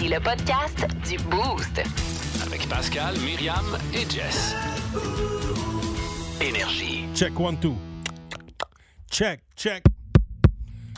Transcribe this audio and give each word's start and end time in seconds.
Voici 0.00 0.14
le 0.14 0.20
podcast 0.20 0.86
du 1.06 1.18
Boost. 1.24 1.82
Avec 2.46 2.66
Pascal, 2.70 3.14
Myriam 3.18 3.76
et 3.92 4.08
Jess. 4.08 4.54
Énergie. 6.40 7.04
Check 7.14 7.38
one, 7.38 7.60
two. 7.60 7.76
Check, 9.10 9.42
check. 9.54 9.82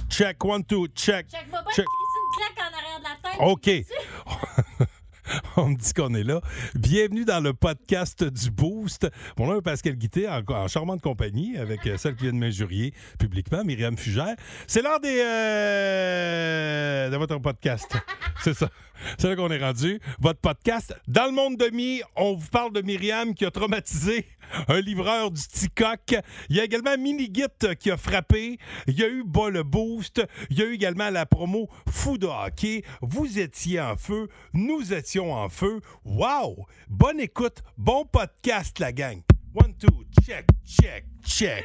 Check 0.09 0.45
one, 0.45 0.63
two, 0.65 0.87
check. 0.95 1.27
Pas 1.51 1.65
Check. 1.75 1.85
une 1.85 2.37
claque 2.37 2.59
en 2.61 2.77
arrière 2.79 3.01
de 3.01 3.05
la 3.05 3.17
tête. 3.31 3.41
OK. 3.41 4.87
On 5.57 5.71
me 5.71 5.77
dit 5.77 5.93
qu'on 5.95 6.15
est 6.15 6.23
là. 6.25 6.41
Bienvenue 6.75 7.25
dans 7.25 7.41
le 7.41 7.55
podcast 7.55 8.23
du 8.23 8.51
Boost. 8.51 9.09
Mon 9.39 9.47
nom 9.47 9.59
est 9.59 9.63
Pascal 9.63 9.95
Guité, 9.97 10.29
en, 10.29 10.43
en 10.49 10.69
charmante 10.69 11.01
compagnie, 11.01 11.57
avec 11.57 11.87
euh, 11.87 11.97
celle 11.97 12.15
qui 12.17 12.25
vient 12.25 12.33
de 12.33 12.39
m'injurier 12.39 12.93
publiquement, 13.19 13.65
Myriam 13.65 13.97
Fugère. 13.97 14.35
C'est 14.67 14.83
l'heure 14.83 15.01
des, 15.01 15.21
euh, 15.25 17.11
de 17.11 17.17
votre 17.17 17.39
podcast. 17.39 17.97
C'est 18.43 18.55
ça. 18.55 18.69
C'est 19.19 19.29
là 19.29 19.37
qu'on 19.37 19.51
est 19.51 19.63
rendu. 19.63 20.01
Votre 20.21 20.41
podcast. 20.41 20.95
Dans 21.09 21.27
le 21.27 21.33
monde 21.33 21.57
de 21.57 21.71
mi, 21.71 22.03
on 22.17 22.35
vous 22.35 22.49
parle 22.49 22.73
de 22.73 22.83
Myriam 22.83 23.35
qui 23.35 23.45
a 23.45 23.51
traumatisé 23.51 24.27
un 24.69 24.81
livreur 24.81 25.31
du 25.31 25.41
Ticoc. 25.41 26.15
Il 26.49 26.57
y 26.57 26.61
a 26.61 26.65
également 26.65 26.97
Minigit 26.97 27.77
qui 27.79 27.91
a 27.91 27.97
frappé. 27.97 28.59
Il 28.87 28.99
y 28.99 29.05
a 29.05 29.09
eu 29.09 29.23
Bas 29.25 29.51
le 29.51 29.63
Boost. 29.63 30.23
Il 30.51 30.59
y 30.59 30.63
a 30.63 30.67
eu 30.67 30.75
également 30.75 31.11
la 31.11 31.27
promo 31.27 31.69
Fou 31.89 32.19
de 32.19 32.27
hockey. 32.27 32.85
Vous 33.01 33.39
étiez 33.39 33.81
en 33.81 33.97
feu. 33.97 34.29
Nous 34.53 34.93
étions 34.93 35.33
en 35.33 35.49
feu. 35.49 35.81
Wow! 36.05 36.67
Bonne 36.89 37.21
écoute. 37.21 37.63
Bon 37.77 38.05
podcast, 38.05 38.79
la 38.79 38.93
gang. 38.93 39.23
One, 39.55 39.75
two, 39.77 40.05
check, 40.25 40.47
check, 40.65 41.05
check. 41.25 41.65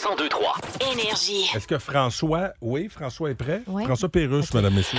1023. 0.00 0.54
Énergie. 0.92 1.50
Est-ce 1.54 1.66
que 1.66 1.78
François, 1.78 2.52
oui, 2.62 2.88
François 2.88 3.30
est 3.30 3.34
prêt? 3.34 3.62
Oui. 3.66 3.84
François 3.84 4.08
Pérusse, 4.08 4.52
mesdames, 4.54 4.74
messieurs. 4.74 4.98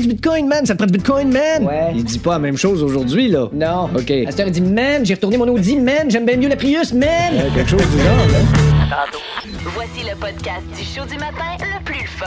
du 0.00 0.08
Bitcoin, 0.08 0.46
man? 0.48 0.64
Ça 0.66 0.74
te 0.74 0.78
prend 0.78 0.86
du 0.86 0.92
Bitcoin, 0.92 1.30
man? 1.30 1.64
Ouais. 1.66 1.92
Il 1.94 2.04
dit 2.04 2.18
pas 2.18 2.32
la 2.32 2.38
même 2.38 2.56
chose 2.56 2.82
aujourd'hui, 2.82 3.28
là. 3.28 3.48
Non. 3.52 3.84
OK. 3.94 4.10
Heure, 4.10 4.46
il 4.46 4.50
dit 4.52 4.60
Man, 4.60 5.04
j'ai 5.04 5.14
retourné 5.14 5.36
mon 5.36 5.48
Audi, 5.48 5.76
man. 5.76 6.10
J'aime 6.10 6.26
bien 6.26 6.36
mieux 6.36 6.48
la 6.48 6.56
Prius, 6.56 6.92
man. 6.92 7.08
quelque 7.54 7.68
chose 7.70 7.80
du 7.90 7.98
genre, 7.98 8.16
là. 8.16 9.04
Voici 9.74 10.08
le 10.08 10.14
podcast 10.16 10.64
du 10.76 10.84
show 10.84 11.04
du 11.06 11.18
matin 11.18 11.56
le 11.60 11.84
plus 11.84 12.06
fun. 12.06 12.26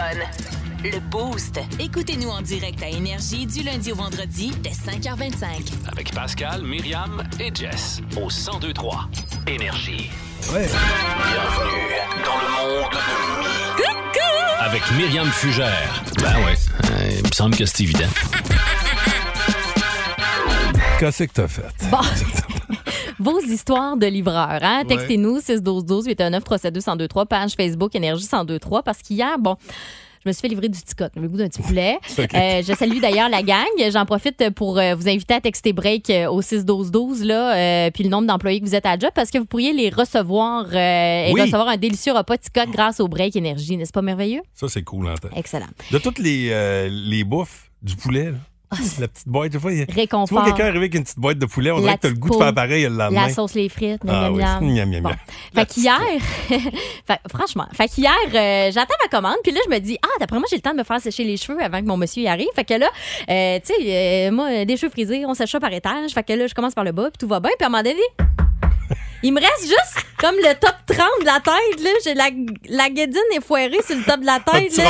Le 0.83 0.99
Boost. 1.11 1.59
Écoutez-nous 1.79 2.29
en 2.29 2.41
direct 2.41 2.81
à 2.81 2.89
Énergie 2.89 3.45
du 3.45 3.61
lundi 3.63 3.91
au 3.91 3.95
vendredi 3.95 4.51
dès 4.63 4.71
5h25. 4.71 5.71
Avec 5.91 6.11
Pascal, 6.13 6.63
Myriam 6.63 7.21
et 7.39 7.51
Jess. 7.53 8.01
Au 8.17 8.29
1023. 8.29 9.07
Énergie. 9.47 10.09
Ouais. 10.49 10.67
Bienvenue 10.67 11.95
dans 12.25 12.41
le 12.41 12.49
monde 12.81 12.91
de 12.91 13.39
Mi. 13.39 14.59
Avec 14.59 14.81
Myriam 14.91 15.27
Fugère. 15.31 16.03
Ben 16.17 16.35
ouais, 16.45 16.55
euh, 16.91 17.09
il 17.19 17.23
me 17.25 17.31
semble 17.31 17.55
que 17.55 17.65
c'est 17.65 17.83
évident. 17.83 18.09
Qu'est-ce 20.99 21.23
que 21.23 21.31
t'as 21.33 21.47
fait? 21.47 21.61
Bon. 21.89 21.99
Vos 23.19 23.39
histoires 23.39 23.95
de 23.97 24.07
livreurs, 24.07 24.59
hein? 24.61 24.83
Textez-nous 24.87 25.39
612 25.39 26.07
819 26.07 26.43
372 26.43 26.87
1023 26.87 27.25
page 27.27 27.51
Facebook 27.55 27.95
Énergie 27.95 28.23
1023 28.31 28.81
parce 28.83 28.97
qu'hier, 29.03 29.37
bon, 29.39 29.55
je 30.23 30.29
me 30.29 30.33
suis 30.33 30.41
fait 30.41 30.47
livrer 30.47 30.69
du 30.69 30.79
petit 30.79 30.95
coq, 30.95 31.11
le 31.15 31.27
goût 31.27 31.37
d'un 31.37 31.47
petit 31.49 31.61
poulet. 31.61 31.97
Euh, 32.33 32.61
je 32.65 32.73
salue 32.73 32.99
d'ailleurs 32.99 33.29
la 33.29 33.41
gang. 33.43 33.65
J'en 33.91 34.05
profite 34.05 34.49
pour 34.51 34.77
euh, 34.77 34.95
vous 34.95 35.09
inviter 35.09 35.33
à 35.33 35.41
texter 35.41 35.73
break 35.73 36.09
euh, 36.09 36.29
au 36.29 36.41
61212 36.41 37.23
là, 37.25 37.55
euh, 37.87 37.91
puis 37.91 38.03
le 38.03 38.09
nombre 38.09 38.27
d'employés 38.27 38.59
que 38.61 38.65
vous 38.65 38.75
êtes 38.75 38.85
à 38.85 38.97
job 38.97 39.09
parce 39.15 39.31
que 39.31 39.37
vous 39.37 39.45
pourriez 39.45 39.73
les 39.73 39.89
recevoir 39.89 40.65
euh, 40.71 41.25
et 41.27 41.31
Oui. 41.33 41.41
recevoir 41.41 41.67
un 41.67 41.77
délicieux 41.77 42.13
repas 42.13 42.37
petit 42.37 42.49
coq 42.51 42.69
grâce 42.71 42.99
au 42.99 43.07
break 43.07 43.35
énergie, 43.35 43.75
n'est-ce 43.77 43.91
pas 43.91 44.01
merveilleux? 44.01 44.41
Ça, 44.53 44.67
c'est 44.69 44.83
cool, 44.83 45.07
en. 45.07 45.15
Excellent. 45.35 45.67
De 45.91 45.97
toutes 45.97 46.19
les, 46.19 46.89
les 46.89 47.23
bouffes 47.23 47.69
du 47.81 47.95
poulet, 47.95 48.31
là, 48.31 48.37
la 48.99 49.07
petite 49.07 49.27
boîte, 49.27 49.51
des 49.51 49.59
fois, 49.59 49.71
il 49.73 49.81
a- 49.81 49.85
tu 49.85 49.93
vois 49.93 50.01
Réconfort. 50.01 50.43
quelqu'un 50.45 50.63
arriver 50.65 50.77
avec 50.79 50.95
une 50.95 51.03
petite 51.03 51.19
boîte 51.19 51.37
de 51.37 51.45
poulet, 51.45 51.71
on 51.71 51.75
La 51.77 51.81
dirait 51.81 51.95
que 51.97 52.01
t'as 52.01 52.07
le 52.09 52.15
goût 52.15 52.29
de 52.29 52.35
faire 52.35 52.53
pareil 52.53 52.83
le 52.83 52.89
lendemain. 52.89 53.27
La 53.27 53.33
sauce 53.33 53.53
les 53.53 53.69
frites, 53.69 54.03
miam, 54.03 54.15
Ah 54.15 54.29
miam, 54.29 54.33
oui, 54.63 54.73
miam. 54.73 54.73
miam, 54.75 54.89
miam, 54.89 55.03
Bon. 55.03 55.09
miam. 55.09 55.17
Fait 55.55 55.65
qu'hier, 55.65 55.99
franchement, 57.29 57.67
fait 57.73 57.87
qu'hier, 57.87 58.11
euh, 58.33 58.71
j'attends 58.71 58.95
ma 59.03 59.09
commande, 59.09 59.37
puis 59.43 59.51
là, 59.51 59.59
je 59.65 59.69
me 59.71 59.79
dis, 59.79 59.97
ah, 60.03 60.07
d'après 60.19 60.37
moi, 60.39 60.47
j'ai 60.49 60.55
le 60.57 60.61
temps 60.61 60.73
de 60.73 60.77
me 60.77 60.83
faire 60.83 60.99
sécher 61.01 61.23
les 61.23 61.37
cheveux 61.37 61.61
avant 61.61 61.79
que 61.81 61.85
mon 61.85 61.97
monsieur 61.97 62.23
y 62.23 62.27
arrive. 62.27 62.47
Fait 62.55 62.63
que 62.65 62.73
là, 62.75 62.87
euh, 63.29 63.59
tu 63.65 63.73
sais, 63.73 64.27
euh, 64.27 64.31
moi, 64.31 64.65
des 64.65 64.77
cheveux 64.77 64.91
frisés, 64.91 65.25
on 65.25 65.33
sèche 65.33 65.51
ça 65.51 65.59
par 65.59 65.73
étage. 65.73 66.11
Fait 66.11 66.23
que 66.23 66.33
là, 66.33 66.47
je 66.47 66.53
commence 66.53 66.73
par 66.73 66.83
le 66.83 66.91
bas, 66.91 67.09
puis 67.11 67.17
tout 67.19 67.27
va 67.27 67.39
bien, 67.39 67.51
puis 67.57 67.63
à 67.65 67.67
un 67.67 67.69
moment 67.69 67.83
donné, 67.83 68.01
il 69.23 69.33
me 69.33 69.39
reste 69.39 69.63
juste 69.63 70.05
comme 70.17 70.35
le 70.35 70.53
top 70.59 70.75
30 70.87 70.97
de 71.21 71.25
la 71.25 71.39
tête, 71.39 71.83
là. 71.83 71.89
J'ai 72.03 72.13
la, 72.13 72.29
la 72.69 72.89
guédine 72.89 73.19
est 73.35 73.41
foirée 73.43 73.79
sur 73.85 73.95
le 73.95 74.03
top 74.03 74.19
de 74.21 74.25
la 74.25 74.39
tête, 74.39 74.71
là. 74.77 74.83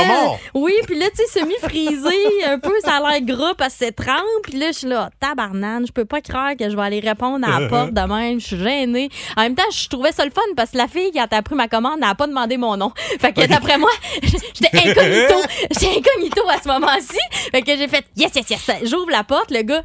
Oui, 0.54 0.72
puis 0.86 0.98
là, 0.98 1.06
tu 1.10 1.24
sais, 1.24 1.40
semi-frisé, 1.40 2.44
un 2.46 2.58
peu, 2.58 2.72
ça 2.84 2.96
a 2.96 3.10
l'air 3.12 3.20
gras 3.22 3.54
parce 3.56 3.74
que 3.74 3.86
c'est 3.86 3.92
30. 3.92 4.16
Puis 4.42 4.58
là, 4.58 4.66
je 4.68 4.78
suis 4.78 4.88
là, 4.88 5.10
tabarnane, 5.20 5.86
je 5.86 5.92
peux 5.92 6.04
pas 6.04 6.20
croire 6.20 6.56
que 6.58 6.68
je 6.68 6.76
vais 6.76 6.82
aller 6.82 7.00
répondre 7.00 7.46
à 7.48 7.60
la 7.60 7.68
porte 7.70 7.92
de 7.92 8.00
même. 8.00 8.40
Je 8.40 8.46
suis 8.46 8.58
gênée. 8.58 9.08
En 9.36 9.42
même 9.42 9.54
temps, 9.54 9.62
je 9.72 9.88
trouvais 9.88 10.12
ça 10.12 10.24
le 10.24 10.30
fun 10.30 10.42
parce 10.56 10.70
que 10.70 10.78
la 10.78 10.88
fille, 10.88 11.10
quand 11.14 11.26
elle 11.30 11.38
a 11.38 11.42
pris 11.42 11.54
ma 11.54 11.68
commande, 11.68 12.00
n'a 12.00 12.14
pas 12.14 12.26
demandé 12.26 12.56
mon 12.56 12.76
nom. 12.76 12.92
Fait 13.20 13.32
que 13.32 13.46
d'après 13.46 13.78
moi, 13.78 13.90
j'étais 14.22 14.88
incognito. 14.88 15.34
J'étais 15.70 15.98
incognito 15.98 16.42
à 16.48 16.60
ce 16.62 16.68
moment-ci. 16.68 17.18
Fait 17.50 17.62
que 17.62 17.76
j'ai 17.76 17.88
fait, 17.88 18.04
yes, 18.16 18.32
yes, 18.34 18.50
yes. 18.50 18.70
J'ouvre 18.84 19.10
la 19.10 19.24
porte, 19.24 19.50
le 19.50 19.62
gars. 19.62 19.82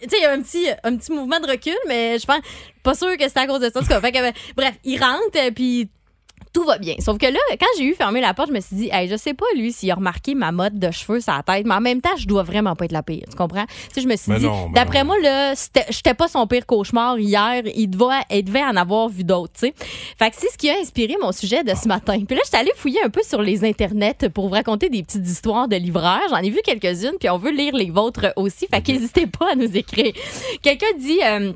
Tu 0.00 0.08
sais, 0.08 0.16
il 0.18 0.22
y 0.22 0.26
a 0.26 0.32
un 0.32 0.40
petit, 0.40 0.68
un 0.84 0.96
petit 0.96 1.12
mouvement 1.12 1.40
de 1.40 1.50
recul, 1.50 1.76
mais 1.88 2.18
je 2.18 2.26
pense 2.26 2.40
pas 2.82 2.94
sûr 2.94 3.16
que 3.16 3.24
c'était 3.26 3.40
à 3.40 3.46
cause 3.46 3.60
de 3.60 3.70
ça. 3.70 3.80
En 3.80 3.82
tout 3.82 3.88
cas, 3.88 4.00
que, 4.00 4.52
bref, 4.54 4.74
il 4.84 5.02
rentre, 5.02 5.36
euh, 5.36 5.50
puis 5.50 5.90
tout 6.58 6.64
va 6.64 6.76
bien. 6.78 6.96
Sauf 6.98 7.18
que 7.18 7.26
là, 7.26 7.38
quand 7.60 7.66
j'ai 7.78 7.84
eu 7.84 7.94
fermé 7.94 8.20
la 8.20 8.34
porte, 8.34 8.48
je 8.48 8.52
me 8.54 8.58
suis 8.60 8.74
dit, 8.74 8.88
hey, 8.90 9.06
je 9.08 9.14
sais 9.14 9.32
pas, 9.32 9.46
lui, 9.54 9.72
s'il 9.72 9.88
a 9.92 9.94
remarqué 9.94 10.34
ma 10.34 10.50
mode 10.50 10.76
de 10.76 10.90
cheveux 10.90 11.20
sur 11.20 11.32
la 11.32 11.44
tête, 11.44 11.64
mais 11.64 11.74
en 11.74 11.80
même 11.80 12.00
temps, 12.00 12.16
je 12.18 12.26
dois 12.26 12.42
vraiment 12.42 12.74
pas 12.74 12.86
être 12.86 12.92
la 12.92 13.04
pire. 13.04 13.22
Tu 13.30 13.36
comprends? 13.36 13.64
Tu 13.66 13.94
sais, 13.94 14.00
je 14.00 14.08
me 14.08 14.16
suis 14.16 14.32
Mais 14.32 14.40
dit, 14.40 14.48
d'après 14.74 15.04
moi, 15.04 15.16
là, 15.20 15.54
j'étais 15.88 16.14
pas 16.14 16.26
son 16.26 16.48
pire 16.48 16.66
cauchemar 16.66 17.16
hier. 17.16 17.62
Il 17.76 17.88
devait, 17.90 18.24
il 18.32 18.42
devait 18.42 18.64
en 18.64 18.74
avoir 18.74 19.08
vu 19.08 19.22
d'autres, 19.22 19.52
tu 19.52 19.68
sais. 19.68 19.74
Fait 20.18 20.30
que 20.30 20.36
c'est 20.36 20.50
ce 20.50 20.58
qui 20.58 20.68
a 20.68 20.74
inspiré 20.80 21.14
mon 21.22 21.30
sujet 21.30 21.62
de 21.62 21.72
ce 21.76 21.86
matin. 21.86 22.20
Puis 22.26 22.34
là, 22.34 22.42
j'étais 22.44 22.56
allée 22.56 22.72
fouiller 22.74 23.04
un 23.04 23.10
peu 23.10 23.22
sur 23.22 23.40
les 23.40 23.64
internets 23.64 24.28
pour 24.34 24.48
vous 24.48 24.54
raconter 24.54 24.88
des 24.88 25.04
petites 25.04 25.28
histoires 25.28 25.68
de 25.68 25.76
livreurs. 25.76 26.22
J'en 26.28 26.38
ai 26.38 26.50
vu 26.50 26.58
quelques-unes, 26.64 27.18
puis 27.20 27.30
on 27.30 27.38
veut 27.38 27.52
lire 27.52 27.76
les 27.76 27.90
vôtres 27.90 28.32
aussi. 28.34 28.66
Fait 28.66 28.82
qu'hésitez 28.82 29.28
pas 29.28 29.52
à 29.52 29.54
nous 29.54 29.76
écrire. 29.76 30.12
Quelqu'un 30.60 30.86
dit. 30.98 31.20
euh, 31.24 31.52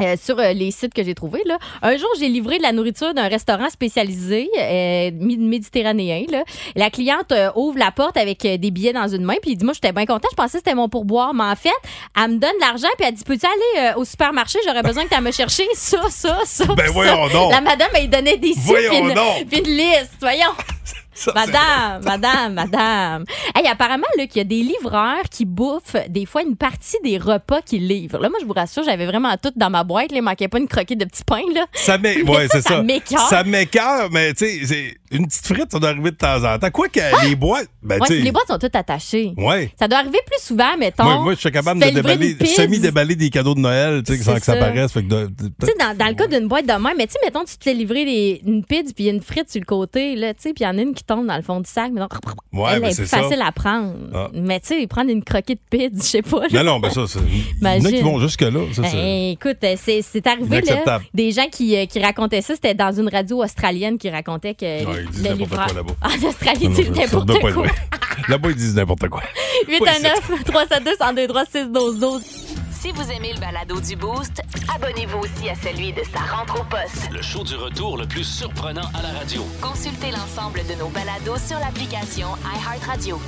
euh, 0.00 0.16
sur 0.22 0.38
euh, 0.38 0.52
les 0.52 0.70
sites 0.70 0.94
que 0.94 1.02
j'ai 1.02 1.14
trouvés. 1.14 1.42
Là. 1.46 1.58
Un 1.82 1.96
jour, 1.96 2.08
j'ai 2.18 2.28
livré 2.28 2.58
de 2.58 2.62
la 2.62 2.72
nourriture 2.72 3.14
d'un 3.14 3.28
restaurant 3.28 3.68
spécialisé 3.70 4.48
euh, 4.58 5.10
méditerranéen. 5.12 6.24
Là. 6.30 6.44
La 6.76 6.90
cliente 6.90 7.32
euh, 7.32 7.50
ouvre 7.54 7.78
la 7.78 7.90
porte 7.90 8.16
avec 8.16 8.44
euh, 8.44 8.56
des 8.56 8.70
billets 8.70 8.92
dans 8.92 9.08
une 9.08 9.24
main, 9.24 9.34
puis 9.42 9.52
il 9.52 9.56
dit 9.56 9.64
Moi, 9.64 9.74
j'étais 9.74 9.92
bien 9.92 10.06
content, 10.06 10.28
je 10.30 10.36
pensais 10.36 10.58
que 10.58 10.64
c'était 10.64 10.74
mon 10.74 10.88
pourboire. 10.88 11.34
Mais 11.34 11.44
en 11.44 11.56
fait, 11.56 11.70
elle 12.16 12.32
me 12.32 12.38
donne 12.38 12.54
de 12.54 12.60
l'argent, 12.60 12.88
puis 12.98 13.06
elle 13.06 13.14
dit 13.14 13.24
Peux-tu 13.24 13.46
aller 13.46 13.88
euh, 13.88 14.00
au 14.00 14.04
supermarché? 14.04 14.58
J'aurais 14.66 14.82
besoin 14.82 15.04
que 15.06 15.14
tu 15.14 15.20
me 15.20 15.32
chercher 15.32 15.66
ça, 15.74 16.02
ça, 16.10 16.38
ça. 16.44 16.64
Ben 16.66 16.86
ça. 16.86 16.92
voyons 16.92 17.28
donc. 17.28 17.52
La 17.52 17.60
madame, 17.60 17.88
elle 17.94 18.10
donnait 18.10 18.36
des 18.36 18.52
Voyons 18.56 18.90
puis 18.90 18.98
une, 18.98 19.14
donc. 19.14 19.46
puis 19.48 19.58
une 19.58 19.76
liste. 19.76 20.12
Voyons. 20.20 20.52
Ça, 21.12 21.32
Madame, 21.34 22.04
madame, 22.04 22.54
madame. 22.54 23.24
Hey, 23.54 23.66
apparemment, 23.66 24.06
là, 24.16 24.26
qu'il 24.26 24.38
y 24.38 24.40
a 24.40 24.44
des 24.44 24.62
livreurs 24.62 25.22
qui 25.30 25.44
bouffent 25.44 25.96
des 26.08 26.24
fois 26.26 26.42
une 26.42 26.56
partie 26.56 26.96
des 27.02 27.18
repas 27.18 27.60
qu'ils 27.62 27.86
livrent. 27.88 28.18
Là, 28.18 28.28
moi, 28.28 28.38
je 28.40 28.46
vous 28.46 28.52
rassure, 28.52 28.82
j'avais 28.84 29.06
vraiment 29.06 29.34
tout 29.42 29.52
dans 29.56 29.70
ma 29.70 29.82
boîte. 29.84 30.12
Là, 30.12 30.18
il 30.18 30.22
manquait 30.22 30.48
pas 30.48 30.58
une 30.58 30.68
croquette 30.68 30.98
de 30.98 31.04
petits 31.04 31.24
pains. 31.24 31.40
Là. 31.54 31.66
Ça 31.72 31.98
m'é- 31.98 32.22
ouais, 32.22 32.46
ça, 32.48 32.60
c'est 32.60 32.62
ça 32.62 32.68
ça. 32.76 32.82
m'écoeure. 32.82 33.28
Ça 33.28 33.44
m'écoeure, 33.44 34.08
mais 34.12 34.32
tu 34.34 34.46
sais, 34.46 34.66
c'est- 34.66 34.96
une 35.12 35.26
petite 35.26 35.44
frite, 35.46 35.72
ça 35.72 35.80
doit 35.80 35.88
arriver 35.88 36.12
de 36.12 36.16
temps 36.16 36.44
en 36.44 36.56
temps. 36.60 36.70
Quoi 36.70 36.88
que 36.88 37.00
les 37.28 37.34
boîtes, 37.34 37.66
ben, 37.82 37.98
Ouais, 38.00 38.08
les 38.10 38.30
boîtes 38.30 38.46
sont 38.46 38.58
toutes 38.58 38.76
attachées. 38.76 39.32
Ouais. 39.36 39.72
Ça 39.76 39.88
doit 39.88 39.98
arriver 39.98 40.20
plus 40.24 40.40
souvent, 40.40 40.76
mettons. 40.78 41.02
Moi, 41.02 41.18
moi, 41.18 41.34
je 41.34 41.40
suis 41.40 41.50
capable 41.50 41.80
de 41.80 41.86
déballer, 41.90 42.36
semi-déballer 42.46 43.16
des 43.16 43.28
cadeaux 43.30 43.54
de 43.56 43.60
Noël, 43.60 44.02
tu 44.04 44.16
sais, 44.16 44.22
sans 44.22 44.36
que 44.36 44.42
ça 44.44 44.54
paraisse. 44.54 44.92
Fait 44.92 45.02
que 45.02 45.08
de- 45.08 45.30
dans, 45.78 45.96
dans 45.96 46.06
le 46.06 46.14
cas 46.14 46.28
d'une 46.28 46.46
boîte 46.46 46.66
de 46.66 46.72
même, 46.72 46.94
mais 46.96 47.06
tu 47.08 47.14
sais, 47.14 47.18
mettons, 47.24 47.44
tu 47.44 47.56
te 47.56 47.64
fais 47.64 47.74
livrer 47.74 48.40
une 48.46 48.64
pizza 48.64 48.92
puis 48.94 49.08
une 49.08 49.20
frite 49.20 49.50
sur 49.50 49.60
le 49.60 49.66
côté, 49.66 50.14
là, 50.14 50.32
tu 50.34 50.42
sais, 50.42 50.52
puis 50.52 50.62
il 50.64 50.66
y 50.68 50.70
en 50.70 50.78
a 50.78 50.82
une 50.82 50.94
qui 50.94 50.99
tombe 51.04 51.26
dans 51.26 51.36
le 51.36 51.42
fond 51.42 51.60
du 51.60 51.68
sac, 51.70 51.90
mais 51.92 52.00
Ouais, 52.52 52.70
elle 52.74 52.80
ben, 52.80 52.88
est 52.88 52.92
c'est 52.92 53.02
plus 53.02 53.08
ça. 53.08 53.22
facile 53.22 53.42
à 53.42 53.52
prendre. 53.52 53.94
Ah. 54.14 54.28
Mais 54.34 54.60
tu 54.60 54.68
sais, 54.68 54.86
prendre 54.86 55.10
une 55.10 55.22
croquette 55.22 55.58
de 55.70 55.76
pizza, 55.78 56.02
je 56.02 56.08
sais 56.08 56.22
pas. 56.22 56.42
Non, 56.52 56.64
non, 56.64 56.80
ben 56.80 56.90
ça, 56.90 57.02
c'est. 57.06 57.18
Il 57.20 57.62
y 57.62 57.66
en 57.66 57.84
a 57.84 57.90
qui 57.92 58.02
vont 58.02 58.18
jusque-là. 58.18 58.60
Ben, 58.78 59.30
écoute, 59.30 59.58
c'est 59.76 60.26
arrivé, 60.26 60.60
là, 60.62 61.00
des 61.14 61.30
gens 61.30 61.46
qui, 61.50 61.76
euh, 61.76 61.86
qui 61.86 62.00
racontaient 62.00 62.42
ça. 62.42 62.54
C'était 62.54 62.74
dans 62.74 62.92
une 62.92 63.08
radio 63.08 63.42
australienne 63.42 63.98
qui 63.98 64.10
racontait 64.10 64.54
que 64.54 64.64
Ouais, 64.84 65.04
ils 65.04 65.10
disent 65.10 65.22
n'importe 65.22 65.50
quoi 65.50 65.66
là-bas. 65.74 65.92
En 66.02 66.28
Australie, 66.28 66.68
Non, 66.68 66.74
tu 66.74 66.82
non, 66.84 66.92
dis 66.92 67.00
ça 67.00 67.16
n'importe 67.18 67.40
quoi. 67.54 67.66
Là-bas, 68.28 68.48
ils 68.50 68.56
disent 68.56 68.74
n'importe 68.74 69.08
quoi. 69.08 69.22
819 69.68 70.44
372 70.44 70.94
1023 71.00 71.44
6 71.46 71.68
12 71.72 71.98
12 72.00 72.22
Si 72.80 72.92
vous 72.92 73.10
aimez 73.12 73.34
le 73.34 73.40
balado 73.40 73.78
du 73.80 73.94
Boost, 73.94 74.42
abonnez-vous 74.74 75.18
aussi 75.18 75.48
à 75.50 75.54
celui 75.54 75.92
de 75.92 76.00
sa 76.12 76.20
rentre 76.20 76.60
au 76.60 76.64
poste. 76.64 77.10
Le 77.12 77.20
show 77.20 77.44
du 77.44 77.54
retour 77.54 77.98
le 77.98 78.06
plus 78.06 78.24
surprenant 78.24 78.88
à 78.98 79.02
la 79.02 79.18
radio. 79.18 79.44
Consultez 79.60 80.10
l'ensemble 80.10 80.60
de 80.66 80.74
nos 80.78 80.88
balados 80.88 81.36
sur 81.46 81.58
l'application 81.58 82.28
iHeartRadio. 82.44 83.20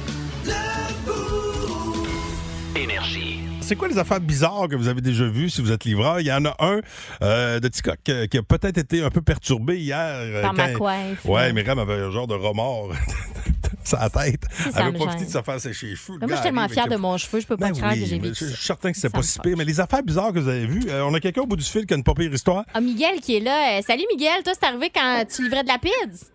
Énergie. 2.75 3.41
C'est 3.61 3.77
quoi 3.77 3.89
les 3.89 3.99
affaires 3.99 4.21
bizarres 4.21 4.69
que 4.69 4.75
vous 4.77 4.89
avez 4.89 5.01
déjà 5.03 5.25
vues 5.27 5.51
si 5.51 5.61
vous 5.61 5.71
êtes 5.71 5.85
livreur? 5.85 6.21
Il 6.21 6.27
y 6.27 6.33
en 6.33 6.45
a 6.47 6.55
un 6.59 6.81
euh, 7.23 7.61
de 7.61 7.69
Ticoc 7.69 7.99
euh, 8.09 8.27
qui 8.27 8.39
a 8.39 8.43
peut-être 8.43 8.79
été 8.79 9.03
un 9.05 9.11
peu 9.11 9.21
perturbé 9.23 9.79
hier. 9.79 9.97
euh, 9.99 10.43
Par 10.43 10.55
ma 10.55 10.69
quand- 10.73 10.79
coiffe. 10.79 11.25
Ouais, 11.25 11.53
Myriam 11.53 11.79
avait 11.79 11.95
un 12.01 12.11
genre 12.11 12.27
de 12.27 12.35
remords 12.35 12.93
la 13.93 14.11
tête. 14.11 14.43
Elle 14.77 14.93
me 14.93 14.93
profité 14.93 15.25
de 15.25 15.31
se 15.31 15.43
faire 15.43 15.61
sécher 15.61 15.87
les 15.89 15.97
cheveux. 15.97 16.19
Le 16.21 16.27
Moi, 16.27 16.29
je 16.29 16.35
suis 16.35 16.43
tellement 16.43 16.69
fière 16.69 16.89
de 16.89 16.97
mon 16.97 17.17
cheveu, 17.17 17.41
je 17.41 17.47
peux 17.47 17.57
pas 17.57 17.67
Ben 17.69 17.73
croire 17.77 17.93
oui, 17.93 18.01
que 18.01 18.07
j'ai 18.07 18.19
vécu 18.19 18.45
je 18.45 18.55
suis 18.55 18.67
certain 18.67 18.93
que 18.93 18.99
c'est 18.99 19.11
pas 19.11 19.23
si 19.23 19.39
pire. 19.39 19.57
Mais 19.57 19.65
les 19.65 19.81
affaires 19.81 20.03
bizarres 20.03 20.33
que 20.33 20.39
vous 20.39 20.49
avez 20.49 20.67
vues, 20.67 20.85
euh, 20.89 21.05
on 21.05 21.15
a 21.15 21.21
quelqu'un 21.21 21.43
au 21.43 21.47
bout 21.47 21.57
du 21.57 21.65
fil 21.65 21.87
qui 21.87 21.95
a 21.95 21.97
une 21.97 22.05
pas 22.05 22.15
pire 22.15 22.33
histoire. 22.33 22.65
Ah, 22.75 22.81
Miguel 22.81 23.21
qui 23.21 23.37
est 23.37 23.41
là. 23.41 23.79
Euh, 23.79 23.83
salut, 23.87 24.05
Miguel. 24.11 24.43
Toi, 24.45 24.53
c'est 24.59 24.67
arrivé 24.67 24.91
quand 24.95 25.25
tu 25.29 25.43
livrais 25.43 25.63
de 25.63 25.69
la 25.69 25.79
pizza? 25.79 26.27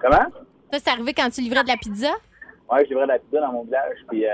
Comment? 0.00 0.26
Toi, 0.70 0.80
c'est 0.84 0.88
arrivé 0.90 1.14
quand 1.14 1.30
tu 1.30 1.40
livrais 1.40 1.62
de 1.62 1.68
la 1.68 1.76
pizza? 1.76 2.10
Ouais, 2.70 2.84
je 2.84 2.88
livrais 2.90 3.04
de 3.06 3.12
la 3.12 3.18
pizza 3.18 3.40
dans 3.40 3.52
mon 3.52 3.64
village, 3.64 3.96
puis 4.08 4.26
euh, 4.26 4.30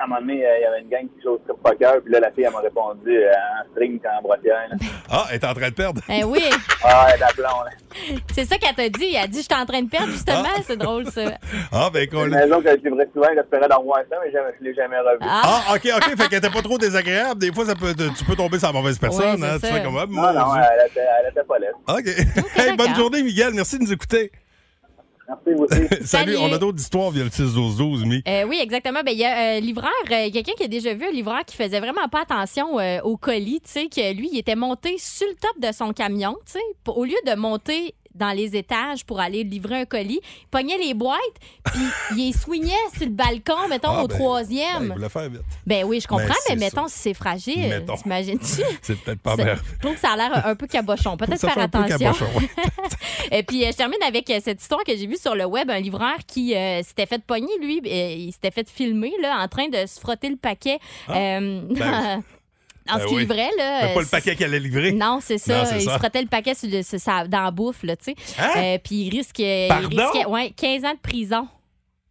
à 0.00 0.04
un 0.04 0.06
moment 0.08 0.20
donné, 0.20 0.44
euh, 0.44 0.58
il 0.58 0.62
y 0.62 0.64
avait 0.64 0.80
une 0.80 0.88
gang 0.88 1.02
qui 1.14 1.22
joue 1.22 1.30
au 1.30 1.38
strip 1.44 1.56
poker, 1.62 2.00
puis 2.02 2.12
là, 2.12 2.20
la 2.20 2.30
fille, 2.32 2.44
elle 2.44 2.52
m'a 2.52 2.60
répondu 2.60 3.16
euh, 3.16 3.30
en 3.32 3.70
string 3.72 4.00
en 4.18 4.22
brotière. 4.22 4.66
là. 4.70 4.76
Ah, 5.10 5.24
elle 5.30 5.36
est 5.36 5.44
en 5.46 5.54
train 5.54 5.68
de 5.70 5.74
perdre. 5.74 6.02
Eh 6.10 6.22
oui, 6.24 6.42
Ah, 6.84 7.06
ouais, 7.06 7.18
d'aplomb, 7.18 7.62
là. 7.64 7.70
c'est 8.34 8.44
ça 8.44 8.58
qu'elle 8.58 8.74
t'a 8.74 8.88
dit. 8.90 9.14
Elle 9.14 9.24
a 9.24 9.26
dit, 9.26 9.38
je 9.38 9.44
suis 9.50 9.54
en 9.62 9.64
train 9.64 9.80
de 9.80 9.88
perdre, 9.88 10.10
justement. 10.12 10.44
C'est 10.66 10.76
drôle, 10.76 11.06
ça. 11.06 11.22
Ah, 11.72 11.88
ben, 11.92 12.06
qu'on 12.08 12.26
Une 12.26 12.32
l'a- 12.32 12.44
maison 12.46 12.60
que 12.60 12.68
je 12.70 12.84
livrais 12.88 13.08
souvent, 13.14 13.28
j'espérais 13.34 13.68
d'en 13.68 13.82
voir 13.82 14.00
ça, 14.10 14.16
mais 14.22 14.30
jamais- 14.32 14.52
je 14.60 14.64
l'ai 14.64 14.74
jamais 14.74 14.98
revu. 14.98 15.18
Ah, 15.22 15.62
Ah, 15.68 15.74
OK, 15.74 15.88
OK. 15.96 16.16
Fait 16.16 16.28
qu'elle 16.28 16.38
était 16.44 16.50
pas 16.50 16.62
trop 16.62 16.76
désagréable. 16.78 17.40
Des 17.40 17.52
fois, 17.52 17.64
ça 17.64 17.74
peut, 17.74 17.94
tu 17.94 18.24
peux 18.24 18.36
tomber 18.36 18.58
sur 18.58 18.68
la 18.68 18.74
mauvaise 18.74 18.98
personne. 18.98 19.40
Ouais, 19.40 19.48
hein. 19.48 19.56
c'est 19.60 19.68
Tu 19.68 19.74
fais 19.74 19.82
comme, 19.82 19.96
ah, 19.98 20.06
non, 20.06 20.32
non, 20.34 20.54
elle 20.56 20.86
était, 20.90 21.00
elle 21.20 21.30
était 21.30 21.44
pas 21.44 21.58
laide. 21.58 21.74
OK. 21.88 22.56
Hey, 22.58 22.76
bonne 22.76 22.94
journée, 22.94 23.22
Miguel. 23.22 23.54
Merci 23.54 23.78
de 23.78 23.84
nous 23.84 23.92
écouter. 23.92 24.30
Merci, 25.28 25.52
vous 25.54 25.64
aussi. 25.64 25.76
Salut. 25.76 26.04
Salut. 26.04 26.36
On 26.38 26.52
a 26.52 26.58
d'autres 26.58 26.80
histoires 26.80 27.10
via 27.10 27.24
le 27.24 27.30
6-12-12, 27.30 28.06
Mi. 28.06 28.22
Euh, 28.26 28.44
oui, 28.48 28.58
exactement. 28.60 29.00
Ben, 29.04 29.12
il 29.12 29.18
y 29.18 29.24
a 29.24 29.56
euh, 29.56 29.60
livreur, 29.60 29.90
euh, 30.10 30.30
quelqu'un 30.30 30.52
qui 30.56 30.64
a 30.64 30.68
déjà 30.68 30.94
vu 30.94 31.04
un 31.04 31.10
livreur 31.10 31.44
qui 31.44 31.56
faisait 31.56 31.80
vraiment 31.80 32.08
pas 32.10 32.22
attention 32.22 32.78
euh, 32.80 33.00
au 33.02 33.16
colis, 33.16 33.60
tu 33.60 33.70
sais, 33.70 33.88
que 33.88 34.14
lui, 34.14 34.30
il 34.32 34.38
était 34.38 34.56
monté 34.56 34.96
sur 34.98 35.26
le 35.28 35.34
top 35.34 35.60
de 35.60 35.72
son 35.74 35.92
camion, 35.92 36.36
tu 36.46 36.52
sais, 36.52 36.64
au 36.86 37.04
lieu 37.04 37.16
de 37.26 37.34
monter 37.34 37.94
dans 38.18 38.32
les 38.36 38.56
étages 38.56 39.04
pour 39.04 39.20
aller 39.20 39.44
livrer 39.44 39.80
un 39.80 39.84
colis, 39.84 40.20
il 40.22 40.48
pognait 40.50 40.78
les 40.78 40.94
boîtes, 40.94 41.18
puis 41.64 41.80
il 42.12 42.16
les 42.26 42.32
swingait 42.32 42.72
sur 42.96 43.06
le 43.06 43.12
balcon, 43.12 43.68
mettons, 43.68 43.88
Ah, 43.90 44.02
au 44.04 44.08
ben, 44.08 44.14
Ben, 44.14 44.18
troisième. 44.18 44.84
il 44.84 44.92
voulait 44.92 45.08
faire 45.08 45.30
vite. 45.30 45.40
Ben 45.66 45.84
oui, 45.84 46.00
je 46.00 46.06
comprends, 46.08 46.26
Ben, 46.26 46.34
mais 46.50 46.56
mettons 46.56 46.88
si 46.88 46.98
c'est 46.98 47.14
fragile, 47.14 47.84
t'imagines-tu? 48.02 48.62
C'est 48.82 48.98
peut-être 49.00 49.20
pas 49.20 49.36
bien. 49.36 49.54
Je 49.56 49.78
trouve 49.80 49.94
que 49.94 50.00
ça 50.00 50.10
a 50.12 50.16
l'air 50.16 50.46
un 50.46 50.54
peu 50.56 50.66
cabochon. 50.66 51.16
Peut-être 51.16 51.40
faire 51.40 51.54
fait 51.54 51.60
un 51.60 51.68
peu 51.68 51.78
attention. 51.78 52.26
Et 53.30 53.42
puis, 53.42 53.64
euh, 53.64 53.70
je 53.72 53.76
termine 53.76 54.02
avec 54.06 54.28
euh, 54.30 54.40
cette 54.42 54.60
histoire 54.60 54.82
que 54.84 54.96
j'ai 54.96 55.06
vue 55.06 55.16
sur 55.16 55.34
le 55.34 55.44
web. 55.44 55.70
Un 55.70 55.80
livreur 55.80 56.16
qui 56.26 56.54
euh, 56.54 56.82
s'était 56.82 57.06
fait 57.06 57.22
pogner, 57.22 57.52
lui, 57.60 57.80
il 57.84 58.32
s'était 58.32 58.50
fait 58.50 58.68
filmer 58.68 59.12
là, 59.20 59.38
en 59.42 59.48
train 59.48 59.68
de 59.68 59.86
se 59.86 60.00
frotter 60.00 60.28
le 60.30 60.36
paquet. 60.36 60.78
euh, 61.10 61.62
ben, 61.70 62.22
en 62.90 62.96
ben 62.96 63.00
ce 63.02 63.06
qu'il 63.06 63.16
oui. 63.16 63.22
livrait. 63.22 63.50
Là, 63.56 63.80
Mais 63.86 63.94
pas 63.94 64.00
le 64.00 64.06
paquet 64.06 64.36
qu'elle 64.36 64.54
a 64.54 64.58
livré. 64.58 64.92
Non, 64.92 65.18
c'est 65.22 65.38
ça. 65.38 65.64
Non, 65.64 65.70
il 65.74 65.82
ça. 65.82 65.94
se 65.94 65.98
frottait 65.98 66.22
le 66.22 66.28
paquet 66.28 66.54
sur 66.54 66.68
le- 66.70 66.82
sur 66.82 66.98
sa- 67.00 67.26
dans 67.26 67.42
la 67.42 67.50
bouffe, 67.50 67.82
là, 67.82 67.96
tu 67.96 68.04
sais. 68.12 68.16
Hein? 68.38 68.50
Euh, 68.56 68.78
puis 68.82 68.96
il 69.06 69.10
risque, 69.16 69.38
il 69.38 69.66
Pardon? 69.68 69.88
risquait 69.88 70.26
ouais, 70.26 70.50
15 70.56 70.84
ans 70.84 70.94
de 70.94 71.00
prison 71.00 71.48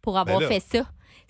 pour 0.02 0.18
avoir 0.18 0.38
Ben 0.38 0.48
là. 0.48 0.48
fait 0.60 0.78
ça. 0.78 0.84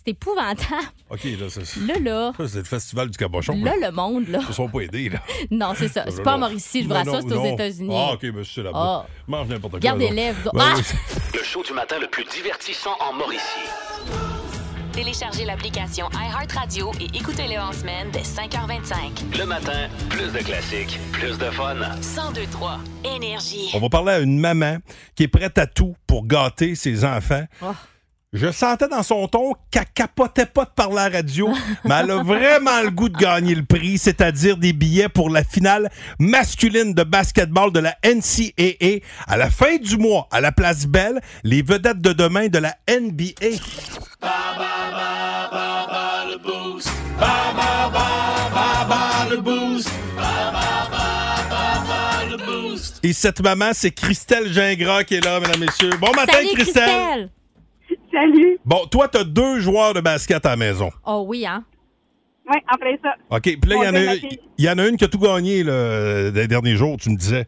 C'est 0.04 0.12
épouvantable. 0.12 0.64
OK, 1.10 1.24
là, 1.24 1.50
ça, 1.50 1.60
c'est 1.64 1.80
Là, 1.80 1.94
là, 2.00 2.32
c'est 2.46 2.58
le 2.58 2.64
festival 2.64 3.10
du 3.10 3.18
cabochon. 3.18 3.52
là, 3.62 3.72
le 3.80 3.90
monde, 3.90 4.28
là. 4.28 4.38
Ils 4.42 4.48
ne 4.48 4.52
sont 4.52 4.68
pas 4.68 4.80
aidés, 4.80 5.08
là. 5.10 5.18
Non, 5.50 5.72
c'est 5.76 5.88
ça. 5.88 6.04
C'est 6.08 6.22
pas 6.22 6.34
en 6.36 6.38
Mauricie, 6.38 6.82
je 6.84 6.88
vous 6.88 6.94
rassure, 6.94 7.20
c'est 7.28 7.34
aux. 7.34 7.44
États-Unis. 7.44 7.94
Ah, 7.94 8.12
OK, 8.14 8.20
ben 8.30 8.44
c'est 8.44 8.62
là-bas. 8.62 9.04
Ah. 9.04 9.06
Mange 9.26 9.48
n'importe 9.48 9.72
quoi. 9.72 9.80
Gardez 9.80 10.08
les 10.08 10.14
lèvres. 10.14 10.50
Ben 10.54 10.60
Ah! 10.64 10.74
oui. 10.76 10.82
Le 11.34 11.42
show 11.42 11.62
du 11.62 11.72
matin 11.72 11.96
le 12.00 12.06
plus 12.08 12.24
divertissant 12.24 12.96
en 13.00 13.12
Mauricie. 13.12 13.42
Téléchargez 14.98 15.44
l'application 15.44 16.08
iHeartRadio 16.12 16.90
et 17.00 17.16
écoutez-le 17.16 17.56
en 17.60 17.70
semaine 17.70 18.08
dès 18.12 18.22
5h25. 18.22 19.38
Le 19.38 19.46
matin, 19.46 19.88
plus 20.10 20.32
de 20.32 20.38
classiques, 20.40 20.98
plus 21.12 21.38
de 21.38 21.44
fun. 21.52 21.76
1023 21.76 22.80
Énergie. 23.04 23.70
On 23.74 23.78
va 23.78 23.88
parler 23.90 24.10
à 24.14 24.18
une 24.18 24.40
maman 24.40 24.78
qui 25.14 25.22
est 25.22 25.28
prête 25.28 25.56
à 25.56 25.68
tout 25.68 25.94
pour 26.08 26.26
gâter 26.26 26.74
ses 26.74 27.04
enfants. 27.04 27.44
Oh. 27.62 27.66
Je 28.34 28.52
sentais 28.52 28.88
dans 28.88 29.02
son 29.02 29.26
ton 29.26 29.54
qu'elle 29.70 29.86
capotait 29.94 30.44
pas 30.44 30.66
de 30.66 30.70
parler 30.76 30.98
à 30.98 31.08
la 31.08 31.16
radio, 31.16 31.48
mais 31.86 31.94
elle 31.94 32.10
a 32.10 32.22
vraiment 32.22 32.82
le 32.82 32.90
goût 32.90 33.08
de 33.08 33.16
gagner 33.16 33.54
le 33.54 33.64
prix, 33.64 33.96
c'est-à-dire 33.96 34.58
des 34.58 34.74
billets 34.74 35.08
pour 35.08 35.30
la 35.30 35.42
finale 35.42 35.90
masculine 36.18 36.92
de 36.92 37.04
basketball 37.04 37.72
de 37.72 37.80
la 37.80 37.96
NCAA 38.04 39.00
à 39.26 39.38
la 39.38 39.48
fin 39.48 39.78
du 39.78 39.96
mois 39.96 40.28
à 40.30 40.42
la 40.42 40.52
Place 40.52 40.84
Belle, 40.84 41.22
les 41.42 41.62
vedettes 41.62 42.02
de 42.02 42.12
demain 42.12 42.48
de 42.48 42.58
la 42.58 42.76
NBA. 42.86 43.56
Et 53.02 53.12
cette 53.14 53.40
maman, 53.40 53.70
c'est 53.72 53.90
Christelle 53.90 54.52
Gingras 54.52 55.04
qui 55.04 55.14
est 55.14 55.24
là, 55.24 55.40
mesdames, 55.40 55.60
messieurs. 55.60 55.92
Bon 55.98 56.12
matin, 56.14 56.32
Salut, 56.34 56.48
Christelle. 56.52 56.84
Christelle! 56.84 57.30
Salut. 58.12 58.58
Bon, 58.64 58.86
toi, 58.90 59.08
t'as 59.08 59.24
deux 59.24 59.58
joueurs 59.60 59.94
de 59.94 60.00
basket 60.00 60.44
à 60.46 60.50
la 60.50 60.56
maison. 60.56 60.90
Oh 61.06 61.24
oui, 61.26 61.46
hein? 61.46 61.64
Oui, 62.48 62.56
plein 62.80 62.96
ça. 63.02 63.14
OK. 63.30 63.42
Puis 63.42 63.58
là, 63.66 63.76
il 63.76 63.84
y, 63.84 64.68
en 64.70 64.78
a- 64.78 64.88
une 64.88 64.96
qui 64.96 65.04
a 65.04 65.08
tout 65.08 65.18
gagné 65.18 65.62
là, 65.62 66.30
des 66.30 66.46
derniers 66.48 66.76
jours, 66.76 66.96
tu 66.96 67.10
me 67.10 67.16
disais. 67.16 67.46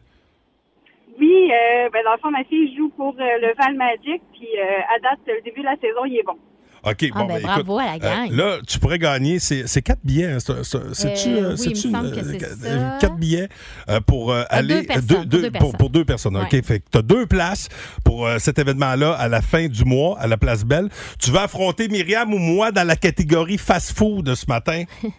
Oui, 1.19 1.51
euh, 1.51 1.89
ben 1.91 2.03
dans 2.03 2.13
le 2.13 2.17
fond, 2.19 2.31
ma 2.31 2.43
fille 2.43 2.75
joue 2.75 2.89
pour 2.89 3.15
euh, 3.19 3.37
le 3.41 3.53
Val 3.57 3.75
Magic, 3.75 4.21
puis 4.33 4.47
euh, 4.57 4.95
à 4.95 4.99
date, 4.99 5.19
le 5.27 5.41
début 5.43 5.61
de 5.61 5.65
la 5.65 5.75
saison, 5.77 6.05
il 6.05 6.17
est 6.17 6.23
bon. 6.23 6.37
OK, 6.83 7.05
Ah, 7.13 7.19
bon, 7.19 7.25
ben, 7.27 7.33
ben, 7.35 7.41
bravo 7.43 7.79
écoute, 7.79 7.89
à 7.89 7.91
la 7.91 7.99
gang. 7.99 8.31
euh, 8.31 8.35
là, 8.35 8.57
tu 8.67 8.79
pourrais 8.79 8.97
gagner, 8.97 9.37
c'est 9.39 9.81
quatre 9.83 9.99
billets. 10.03 10.25
hein, 10.31 10.37
c'est- 10.39 10.63
c'est- 10.63 10.93
C'est-tu 10.93 11.29
Euh, 11.29 11.43
euh, 11.43 11.51
oui, 11.51 11.57
c'est-tu 11.57 11.87
il 11.87 11.91
me 11.91 11.95
semble 11.95 12.07
une- 12.07 12.15
que 12.15 12.47
c'est 12.55 12.67
euh, 12.67 12.97
quatre 12.99 13.15
billets 13.17 13.49
euh, 13.89 13.99
pour 14.01 14.31
euh, 14.31 14.43
aller. 14.49 14.81
deux 15.03 15.25
deux 15.25 15.41
pour, 15.43 15.51
personnes. 15.51 15.71
pour 15.77 15.89
deux 15.91 16.05
personnes. 16.05 16.37
OK, 16.37 16.51
Ouais. 16.53 16.61
fait 16.63 16.79
que 16.79 16.85
tu 16.91 16.97
as 16.97 17.01
deux 17.03 17.27
places 17.27 17.69
pour 18.03 18.25
euh, 18.25 18.39
cet 18.39 18.57
événement-là 18.57 19.13
à 19.13 19.27
la 19.27 19.41
fin 19.43 19.67
du 19.67 19.85
mois 19.85 20.17
à 20.19 20.25
la 20.25 20.37
Place 20.37 20.63
Belle. 20.65 20.89
Tu 21.19 21.29
vas 21.29 21.43
affronter 21.43 21.87
Myriam 21.87 22.33
ou 22.33 22.39
moi 22.39 22.71
dans 22.71 22.87
la 22.87 22.95
catégorie 22.95 23.59
fast-food 23.59 24.33
ce 24.33 24.45
matin? 24.47 24.83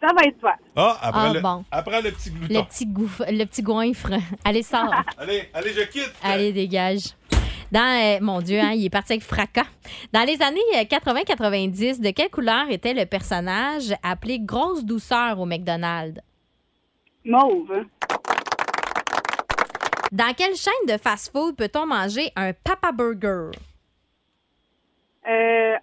Ça 0.00 0.08
va 0.14 0.24
être 0.28 0.38
toi. 0.38 0.52
Ah, 0.76 0.98
après, 1.02 1.20
Ah, 1.30 1.32
le, 1.32 1.40
bon. 1.40 1.64
après 1.72 2.02
le 2.02 2.12
petit 2.12 2.30
Le 2.30 2.46
glouton. 2.46 2.64
petit, 2.66 2.86
gouf- 2.86 3.22
le 3.28 3.44
petit 3.44 3.62
goinfre. 3.62 4.10
Allez, 4.44 4.62
sors. 4.62 4.92
Allez, 5.18 5.48
allez, 5.52 5.72
je 5.72 5.80
quitte. 5.90 6.12
Allez, 6.22 6.52
dégage. 6.52 7.14
Dans, 7.72 7.80
euh, 7.80 8.18
mon 8.20 8.40
Dieu, 8.40 8.58
hein, 8.60 8.72
il 8.74 8.84
est 8.84 8.90
parti 8.90 9.14
avec 9.14 9.22
fracas. 9.22 9.66
Dans 10.12 10.24
les 10.24 10.40
années 10.42 10.60
euh, 10.76 10.84
80-90, 10.84 12.00
de 12.00 12.10
quelle 12.10 12.30
couleur 12.30 12.70
était 12.70 12.94
le 12.94 13.06
personnage 13.06 13.94
appelé 14.02 14.38
Grosse 14.38 14.84
Douceur 14.84 15.40
au 15.40 15.46
McDonald's? 15.46 16.20
Mauve. 17.24 17.84
Dans 20.12 20.32
quelle 20.34 20.54
chaîne 20.54 20.86
de 20.86 20.96
fast-food 20.96 21.56
peut-on 21.56 21.86
manger 21.86 22.30
un 22.36 22.52
Papa 22.52 22.92
Burger? 22.92 23.50
Euh. 25.28 25.74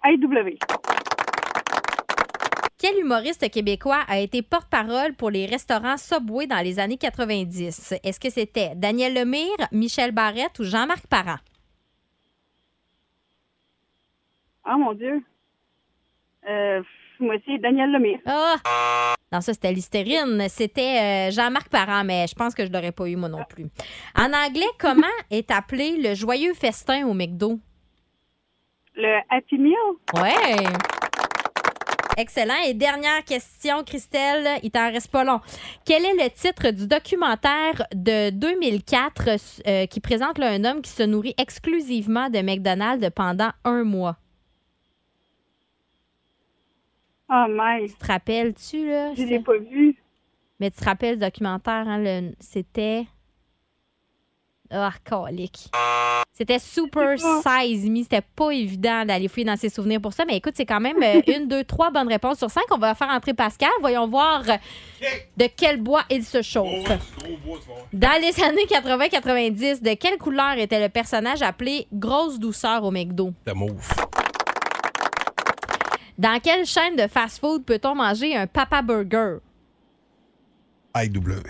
Quel 2.78 2.98
humoriste 2.98 3.50
québécois 3.50 4.00
a 4.08 4.18
été 4.18 4.42
porte-parole 4.42 5.14
pour 5.14 5.30
les 5.30 5.46
restaurants 5.46 5.96
Subway 5.96 6.46
dans 6.46 6.60
les 6.60 6.78
années 6.78 6.96
90? 6.96 7.94
Est-ce 8.02 8.20
que 8.20 8.30
c'était 8.30 8.72
Daniel 8.74 9.14
Lemire, 9.14 9.68
Michel 9.72 10.12
Barrette 10.12 10.58
ou 10.58 10.64
Jean-Marc 10.64 11.06
Parent? 11.06 11.38
Oh 14.66 14.78
mon 14.78 14.94
Dieu. 14.94 15.22
Euh, 16.48 16.82
moi 17.20 17.36
aussi, 17.36 17.58
Daniel 17.58 17.92
Lemire. 17.92 18.18
Ah! 18.26 19.14
Non, 19.32 19.40
ça, 19.40 19.52
c'était 19.52 19.72
l'hystérine. 19.72 20.46
C'était 20.48 21.28
euh, 21.28 21.30
Jean-Marc 21.30 21.68
Parent, 21.68 22.04
mais 22.04 22.26
je 22.26 22.34
pense 22.34 22.54
que 22.54 22.64
je 22.64 22.72
l'aurais 22.72 22.92
pas 22.92 23.06
eu, 23.06 23.16
moi 23.16 23.28
non 23.28 23.44
plus. 23.48 23.66
En 24.16 24.32
anglais, 24.32 24.66
comment 24.78 25.02
est 25.30 25.50
appelé 25.50 25.96
le 25.96 26.14
joyeux 26.14 26.54
festin 26.54 27.06
au 27.06 27.14
McDo? 27.14 27.58
Le 28.96 29.18
Happy 29.30 29.58
Meal? 29.58 29.74
Ouais! 30.14 30.66
Excellent. 32.16 32.62
Et 32.64 32.74
dernière 32.74 33.24
question, 33.24 33.82
Christelle, 33.82 34.60
il 34.62 34.70
t'en 34.70 34.92
reste 34.92 35.10
pas 35.10 35.24
long. 35.24 35.40
Quel 35.84 36.04
est 36.04 36.14
le 36.14 36.30
titre 36.30 36.70
du 36.70 36.86
documentaire 36.86 37.82
de 37.92 38.30
2004 38.30 39.30
euh, 39.66 39.86
qui 39.86 39.98
présente 40.00 40.38
là, 40.38 40.50
un 40.50 40.64
homme 40.64 40.80
qui 40.80 40.92
se 40.92 41.02
nourrit 41.02 41.34
exclusivement 41.38 42.30
de 42.30 42.38
McDonald's 42.40 43.10
pendant 43.14 43.50
un 43.64 43.82
mois? 43.82 44.16
Oh, 47.36 47.46
my. 47.48 47.88
Tu 47.88 47.94
te 47.96 48.06
rappelles-tu, 48.06 48.88
là? 48.88 49.12
Je 49.16 49.24
l'ai 49.24 49.40
pas 49.40 49.56
vu. 49.58 49.96
Mais 50.60 50.70
tu 50.70 50.78
te 50.78 50.84
rappelles 50.84 51.14
le 51.18 51.20
documentaire, 51.26 51.88
hein, 51.88 51.98
le- 51.98 52.32
c'était... 52.38 53.06
Ah, 54.70 54.92
colique. 55.04 55.68
C'était 56.32 56.58
Super 56.58 57.16
Size 57.18 57.88
Me. 57.90 58.02
C'était 58.02 58.22
pas 58.34 58.50
évident 58.50 59.04
d'aller 59.04 59.28
fouiller 59.28 59.44
dans 59.46 59.56
ses 59.56 59.68
souvenirs 59.68 60.00
pour 60.00 60.12
ça. 60.12 60.24
Mais 60.24 60.36
écoute, 60.36 60.54
c'est 60.56 60.64
quand 60.66 60.80
même 60.80 61.00
euh, 61.02 61.20
une, 61.32 61.46
deux, 61.46 61.62
trois 61.64 61.90
bonnes 61.92 62.08
réponses 62.08 62.38
sur 62.38 62.50
cinq. 62.50 62.64
On 62.72 62.78
va 62.78 62.94
faire 62.94 63.08
entrer 63.10 63.34
Pascal. 63.34 63.70
Voyons 63.80 64.08
voir 64.08 64.42
euh, 64.48 64.56
de 65.36 65.46
quel 65.56 65.80
bois 65.80 66.02
il 66.10 66.24
se 66.24 66.42
chauffe. 66.42 66.88
Dans 67.92 68.20
les 68.20 68.42
années 68.42 68.64
80-90, 68.64 69.82
de 69.82 69.94
quelle 69.94 70.18
couleur 70.18 70.56
était 70.58 70.80
le 70.80 70.88
personnage 70.88 71.42
appelé 71.42 71.86
Grosse 71.92 72.38
Douceur 72.38 72.82
au 72.84 72.90
McDo? 72.90 73.32
La 73.46 73.54
mauve. 73.54 73.88
Dans 76.18 76.40
quelle 76.40 76.64
chaîne 76.64 76.96
de 76.96 77.08
fast-food 77.08 77.64
peut-on 77.64 77.94
manger 77.94 78.36
un 78.36 78.46
Papa 78.46 78.82
Burger? 78.82 79.38
IW. 80.96 81.42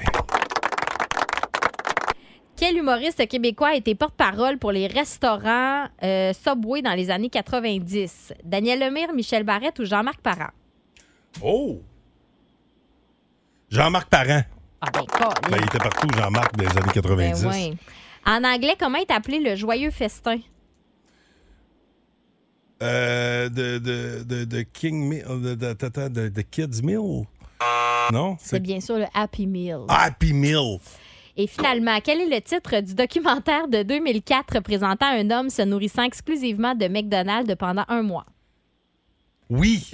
Quel 2.56 2.78
humoriste 2.78 3.26
québécois 3.28 3.68
a 3.68 3.74
été 3.74 3.94
porte-parole 3.94 4.58
pour 4.58 4.72
les 4.72 4.86
restaurants 4.86 5.86
euh, 6.02 6.32
Subway 6.32 6.80
dans 6.80 6.94
les 6.94 7.10
années 7.10 7.28
90? 7.28 8.32
Daniel 8.44 8.80
Lemire, 8.80 9.12
Michel 9.12 9.42
Barrette 9.42 9.78
ou 9.80 9.84
Jean-Marc 9.84 10.20
Parent? 10.20 10.50
Oh! 11.42 11.82
Jean-Marc 13.68 14.08
Parent. 14.08 14.42
Ah 14.80 14.86
ben? 14.92 15.02
Ben, 15.50 15.58
il 15.58 15.64
était 15.64 15.78
partout, 15.78 16.08
Jean-Marc, 16.16 16.56
des 16.56 16.66
années 16.68 16.92
90. 16.92 17.42
Ben 17.42 17.50
ouais. 17.50 17.74
En 18.26 18.44
anglais, 18.44 18.76
comment 18.78 18.98
est 18.98 19.10
appelé 19.10 19.40
le 19.40 19.56
joyeux 19.56 19.90
festin? 19.90 20.38
Euh, 22.82 23.48
de, 23.48 23.78
de, 23.78 24.24
de, 24.24 24.44
de 24.44 24.62
King 24.62 25.08
Meal, 25.08 25.24
de, 25.40 25.54
de, 25.54 26.28
de, 26.28 26.42
Kids 26.42 26.82
Meal. 26.82 27.24
Non? 28.12 28.36
C'est 28.40 28.60
bien 28.60 28.80
sûr 28.80 28.98
le 28.98 29.06
Happy 29.14 29.46
Meal. 29.46 29.80
Happy 29.88 30.32
Meal. 30.32 30.78
Et 31.36 31.46
finalement, 31.46 31.98
quel 32.02 32.20
est 32.20 32.28
le 32.28 32.40
titre 32.40 32.80
du 32.80 32.94
documentaire 32.94 33.68
de 33.68 33.82
2004 33.82 34.60
présentant 34.60 35.06
un 35.06 35.30
homme 35.30 35.50
se 35.50 35.62
nourrissant 35.62 36.02
exclusivement 36.02 36.74
de 36.74 36.86
McDonald's 36.86 37.54
pendant 37.56 37.84
un 37.88 38.02
mois? 38.02 38.26
Oui. 39.50 39.90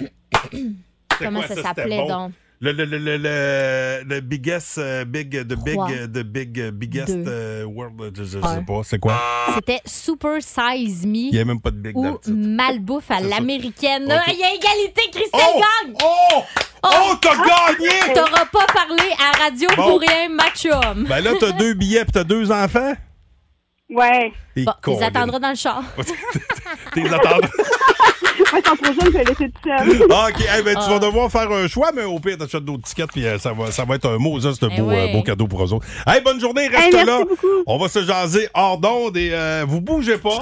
Comment 1.19 1.39
quoi, 1.39 1.47
ça 1.47 1.55
ça, 1.55 1.61
s'appelait 1.61 1.97
bon? 1.97 2.07
donc? 2.07 2.31
Le, 2.63 2.73
le, 2.73 2.85
le, 2.85 2.97
le, 2.99 3.17
le, 3.17 4.03
le 4.07 4.19
biggest, 4.21 4.77
euh, 4.77 5.03
big, 5.03 5.31
the 5.47 5.55
big, 5.63 5.73
Trois. 5.73 5.89
euh, 5.93 6.05
the 6.05 6.21
big, 6.23 6.59
euh, 6.59 6.69
biggest 6.71 7.17
Deux. 7.17 7.63
world, 7.65 7.95
je, 8.15 8.23
je 8.23 8.37
Un. 8.37 8.55
sais 8.57 8.61
pas, 8.61 8.81
c'est 8.83 8.99
quoi? 8.99 9.19
C'était 9.55 9.79
Super 9.83 10.37
Size 10.43 11.07
Me. 11.07 11.15
Il 11.15 11.31
n'y 11.31 11.39
a 11.39 11.45
même 11.45 11.59
pas 11.59 11.71
de 11.71 11.77
big 11.77 11.95
dans 11.95 12.11
ou 12.13 12.17
titre. 12.19 12.37
Malbouffe 12.37 13.09
à 13.09 13.17
C'est 13.17 13.23
ça. 13.23 13.29
l'américaine. 13.29 14.03
Ok. 14.05 14.11
Ah, 14.15 14.31
Il 14.31 14.37
y 14.39 14.43
a 14.43 14.53
égalité, 14.53 15.01
Christelle 15.11 15.41
Oh! 15.55 15.59
gagne! 15.59 15.93
Oh! 16.03 16.43
Oh, 16.83 17.13
t'as 17.19 17.35
gagné! 17.35 18.13
T'auras 18.13 18.45
pas 18.45 18.65
parlé 18.71 19.03
à 19.19 19.43
radio 19.43 19.67
Bon. 19.75 19.83
pour 19.83 19.99
rien, 20.01 20.29
match-homme. 20.29 21.05
Ben 21.09 21.19
là, 21.23 21.31
t'as 21.39 21.53
deux 21.53 21.73
billets 21.73 22.05
pis 22.05 22.11
t'as 22.11 22.23
deux 22.23 22.51
enfants? 22.51 22.93
Ouais. 23.89 24.31
Bon, 24.55 24.71
tu 24.83 24.89
les 24.91 25.01
attendras 25.03 25.39
dans 25.39 25.49
le 25.49 25.55
char. 25.55 25.83
T'es 26.93 27.05
attendras. 27.05 27.39
Quand 28.51 28.61
trop 28.75 28.85
jeune, 28.85 28.95
je 29.05 29.09
vais 29.11 29.23
laisser 29.23 29.49
tout 29.49 29.61
seul. 29.63 30.07
Ah, 30.11 30.27
OK. 30.29 30.43
Eh 30.59 30.61
ben, 30.61 30.75
tu 30.75 30.81
Ah. 30.85 30.89
vas 30.89 30.99
devoir 30.99 31.31
faire 31.31 31.49
un 31.51 31.67
choix, 31.67 31.91
mais 31.95 32.03
au 32.03 32.19
pire, 32.19 32.37
t'achètes 32.37 32.65
d'autres 32.65 32.83
tickets, 32.83 33.11
puis 33.11 33.25
euh, 33.25 33.39
ça, 33.39 33.53
va, 33.53 33.71
ça 33.71 33.85
va 33.85 33.95
être 33.95 34.09
un 34.09 34.17
mot, 34.17 34.39
ça, 34.41 34.49
c'est 34.53 34.65
un 34.65 34.69
Eh 34.71 34.81
beau, 34.81 34.87
ouais. 34.89 35.09
euh, 35.09 35.13
beau 35.13 35.23
cadeau 35.23 35.47
pour 35.47 35.63
eux 35.63 35.73
autres. 35.73 35.85
Hey, 36.05 36.21
bonne 36.21 36.39
journée, 36.39 36.67
reste 36.67 36.83
Hey, 36.83 36.91
merci 36.93 37.07
là. 37.07 37.19
beaucoup. 37.27 37.47
On 37.65 37.77
va 37.77 37.87
se 37.87 38.03
jaser 38.03 38.49
hors 38.53 38.77
d'onde 38.77 39.15
et 39.17 39.29
euh, 39.33 39.65
vous 39.67 39.81
bougez 39.81 40.17
pas. 40.17 40.39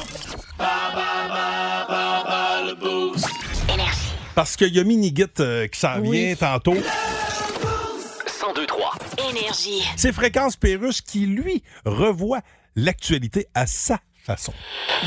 Parce 4.36 4.56
qu'il 4.56 4.74
y 4.74 4.80
a 4.80 4.84
Minigit 4.84 5.26
euh, 5.42 5.68
qui 5.68 5.80
s'en 5.80 6.00
Oui. 6.00 6.26
vient 6.28 6.36
tantôt. 6.36 6.74
1023. 6.74 8.94
Énergie. 9.30 9.84
C'est 9.98 10.14
Fréquence 10.14 10.56
Pérusse 10.56 11.02
qui, 11.02 11.26
lui, 11.26 11.62
revoit 11.86 12.40
l'actualité 12.76 13.48
à 13.54 13.68
sa 13.68 14.00
façon. 14.26 14.54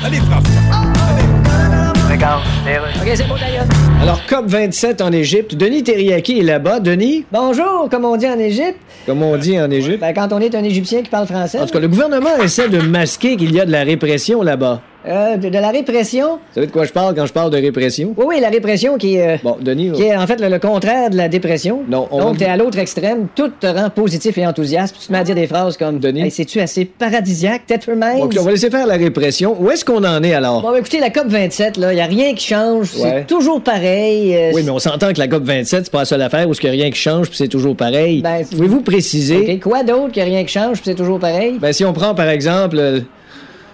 Allez, 0.04 0.18
François. 0.21 1.91
OK, 2.14 3.11
c'est 3.14 3.26
bon, 3.26 3.37
d'ailleurs. 3.40 3.64
Alors, 4.02 4.21
COP27 4.28 5.02
en 5.02 5.12
Égypte. 5.12 5.54
Denis 5.54 5.83
Terriaki 5.83 6.40
est 6.40 6.42
là-bas. 6.42 6.78
Denis? 6.78 7.25
Bonjour, 7.33 7.88
comme 7.90 8.04
on 8.04 8.16
dit 8.16 8.28
en 8.28 8.38
Égypte. 8.38 8.76
Comme 9.07 9.23
on 9.23 9.38
dit 9.38 9.59
en 9.59 9.71
Égypte? 9.71 10.00
Ben, 10.00 10.12
quand 10.12 10.31
on 10.33 10.38
est 10.38 10.54
un 10.54 10.62
Égyptien 10.62 11.02
qui 11.02 11.09
parle 11.09 11.26
français. 11.26 11.59
En 11.59 11.66
tout 11.66 11.73
cas, 11.73 11.81
le 11.81 11.88
gouvernement 11.88 12.37
essaie 12.42 12.69
de 12.69 12.81
masquer 12.83 13.37
qu'il 13.37 13.54
y 13.54 13.61
a 13.61 13.64
de 13.64 13.73
la 13.73 13.83
répression 13.83 14.42
là-bas. 14.42 14.83
Euh, 15.06 15.37
de, 15.37 15.49
de 15.49 15.59
la 15.59 15.71
répression? 15.71 16.35
Vous 16.35 16.54
savez 16.54 16.66
de 16.68 16.73
quoi 16.73 16.85
je 16.85 16.92
parle 16.92 17.14
quand 17.14 17.26
je 17.26 17.32
parle 17.32 17.50
de 17.50 17.56
répression? 17.56 18.14
Oui, 18.16 18.25
oui, 18.28 18.40
la 18.40 18.49
répression 18.50 18.97
qui 18.99 19.16
est... 19.16 19.42
bon, 19.42 19.56
Denis... 19.61 19.90
Qui 19.92 20.02
est 20.04 20.16
en 20.16 20.26
fait 20.26 20.40
le, 20.40 20.49
le 20.49 20.59
contraire 20.59 21.11
de 21.11 21.16
la 21.16 21.28
dépression. 21.28 21.80
Non, 21.88 22.06
on... 22.11 22.18
Donc, 22.18 22.38
t'es 22.38 22.44
à 22.47 22.56
l'autre 22.56 22.78
extrême, 22.78 23.26
tout 23.35 23.49
te 23.49 23.66
rend 23.66 23.90
positif 23.90 24.38
et 24.38 24.47
enthousiaste, 24.47 24.92
puis 24.94 25.00
tu 25.02 25.06
te 25.09 25.12
mets 25.12 25.18
à 25.18 25.25
dire 25.25 25.35
des 25.35 25.47
phrases 25.47 25.76
comme... 25.76 25.99
Denis? 25.99 26.23
Hey, 26.23 26.30
c'est-tu 26.30 26.61
assez 26.61 26.85
paradisiaque, 26.85 27.62
Tetherman? 27.66 28.21
OK, 28.23 28.35
on 28.38 28.42
va 28.44 28.50
laisser 28.52 28.71
faire 28.71 28.87
la 28.87 28.94
répression. 28.94 29.56
Où 29.61 29.71
est-ce 29.71 29.85
qu'on 29.85 30.04
en 30.04 30.23
est, 30.23 30.35
alors? 30.35 30.62
Bon, 30.62 30.75
écoutez, 30.75 31.00
la 31.00 31.09
COP27, 31.11 31.80
là, 31.80 31.92
y 31.92 32.00
a 32.00 32.06
rien 32.06 32.35
qui 32.35 32.47
change. 32.47 32.90
C'est 32.92 33.26
toujours 33.26 33.61
pareil. 33.61 34.35
euh, 34.37 34.50
oui, 34.54 34.62
mais 34.64 34.71
on 34.71 34.78
s'entend 34.78 35.12
que 35.12 35.18
la 35.18 35.26
COP27, 35.26 35.64
c'est 35.64 35.90
pas 35.90 36.00
la 36.00 36.04
seule 36.04 36.23
affaire 36.23 36.49
où 36.49 36.52
il 36.52 36.64
y 36.64 36.68
a 36.68 36.73
rien 36.73 36.90
qui 36.90 36.99
change, 36.99 37.28
puis 37.28 37.37
c'est 37.38 37.49
toujours 37.49 37.76
pareil. 37.76 38.23
Ben, 38.23 38.44
Pouvez-vous 38.49 38.82
préciser? 38.82 39.59
quoi 39.59 39.82
d'autre 39.82 40.12
qu'il 40.12 40.23
a 40.23 40.26
rien 40.26 40.44
qui 40.44 40.52
change, 40.52 40.75
puis 40.80 40.82
c'est 40.85 40.94
toujours 40.94 41.18
pareil? 41.18 41.56
Ben, 41.61 41.73
si 41.73 41.85
on 41.85 41.92
prend, 41.92 42.14
par 42.14 42.28
exemple... 42.28 43.02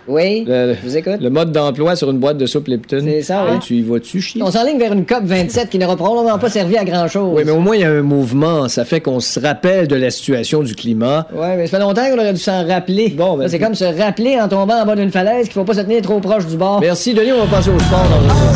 le- 0.09 0.15
oui, 0.15 0.45
je 0.47 0.87
vous 0.89 0.97
écoute. 0.97 1.19
Le 1.21 1.31
mode 1.31 1.53
d'emploi 1.53 1.95
sur 1.97 2.11
une 2.11 2.19
boîte 2.19 2.39
de 2.39 2.47
soupe 2.47 2.67
Lipton. 2.69 3.01
C'est 3.05 3.23
ça, 3.23 3.45
oui. 3.51 3.59
Tu 3.61 3.75
y 3.77 3.83
vas-tu 3.83 4.21
chier? 4.21 4.43
On 4.43 4.51
s'enligne 4.51 4.79
vers 4.79 4.93
une 4.93 5.05
COP 5.07 5.25
27 5.25 5.71
qui 5.71 5.79
n'aura 5.79 5.97
probablement 5.97 6.39
pas 6.39 6.51
servi 6.51 6.77
à 6.77 6.85
grand-chose. 6.85 7.33
Oui, 7.35 7.43
mais 7.45 7.53
au 7.53 7.61
moins, 7.61 7.77
il 7.77 7.83
y 7.83 7.85
a 7.85 7.91
un 7.91 8.03
mouvement. 8.03 8.69
Ça 8.69 8.85
fait 8.85 9.01
qu'on 9.01 9.21
se 9.21 9.39
rappelle 9.39 9.87
de 9.89 9.97
la 9.97 10.11
situation 10.11 10.63
du 10.63 10.75
climat. 10.75 11.27
Oui, 11.33 11.47
mais 11.57 11.67
ça 11.67 11.77
fait 11.79 11.83
longtemps 11.83 12.09
qu'on 12.11 12.19
aurait 12.19 12.33
dû 12.33 12.41
s'en 12.41 12.67
rappeler. 12.67 13.11
Bon, 13.11 13.37
ben, 13.37 13.49
c'est 13.49 13.59
comme 13.59 13.75
se 13.75 13.85
rappeler 13.85 14.41
en 14.41 14.49
tombant 14.49 14.81
en 14.83 14.87
bas 14.87 14.97
d'une 14.97 15.11
falaise 15.11 15.45
qu'il 15.45 15.53
faut 15.55 15.65
pas 15.65 15.75
se 15.75 15.81
tenir 15.81 16.03
trop 16.03 16.21
proche 16.21 16.47
du 16.47 16.57
bord. 16.57 16.81
Merci, 16.81 17.15
Denis. 17.15 17.33
On 17.33 17.45
va 17.45 17.57
passer 17.59 17.71
au 17.71 17.79
sport 17.79 18.05
dans 18.09 18.35
un 18.35 18.49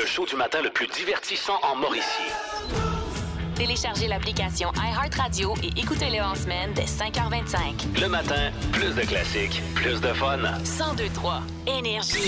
Le 0.00 0.06
show 0.06 0.24
du 0.30 0.36
matin 0.36 0.58
le 0.62 0.70
plus 0.70 0.86
divertissant 0.86 1.54
en 1.62 1.78
Mauricie. 1.80 2.55
Téléchargez 3.56 4.06
l'application 4.06 4.70
iHeartRadio 4.76 5.54
et 5.62 5.80
écoutez-le 5.80 6.22
en 6.22 6.34
semaine 6.34 6.72
dès 6.74 6.84
5h25. 6.84 8.00
Le 8.00 8.06
matin, 8.06 8.52
plus 8.70 8.94
de 8.94 9.00
classiques, 9.00 9.62
plus 9.74 9.98
de 9.98 10.12
fun. 10.12 10.36
1023 10.36 11.40
Énergie. 11.66 12.18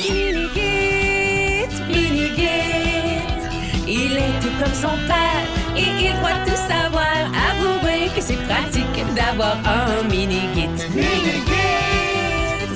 Il 3.86 4.16
est 4.16 4.40
tout 4.40 4.52
comme 4.62 4.74
son 4.74 4.96
père 5.06 5.44
et 5.76 5.82
il 5.82 6.14
croit 6.18 6.32
tout 6.46 6.56
savoir. 6.56 7.30
Avouez 7.50 8.08
que 8.16 8.22
c'est 8.22 8.42
pratique 8.46 9.14
d'avoir 9.14 9.56
un 9.66 10.02
mini-git. 10.04 10.88
Mini-git, 10.94 11.44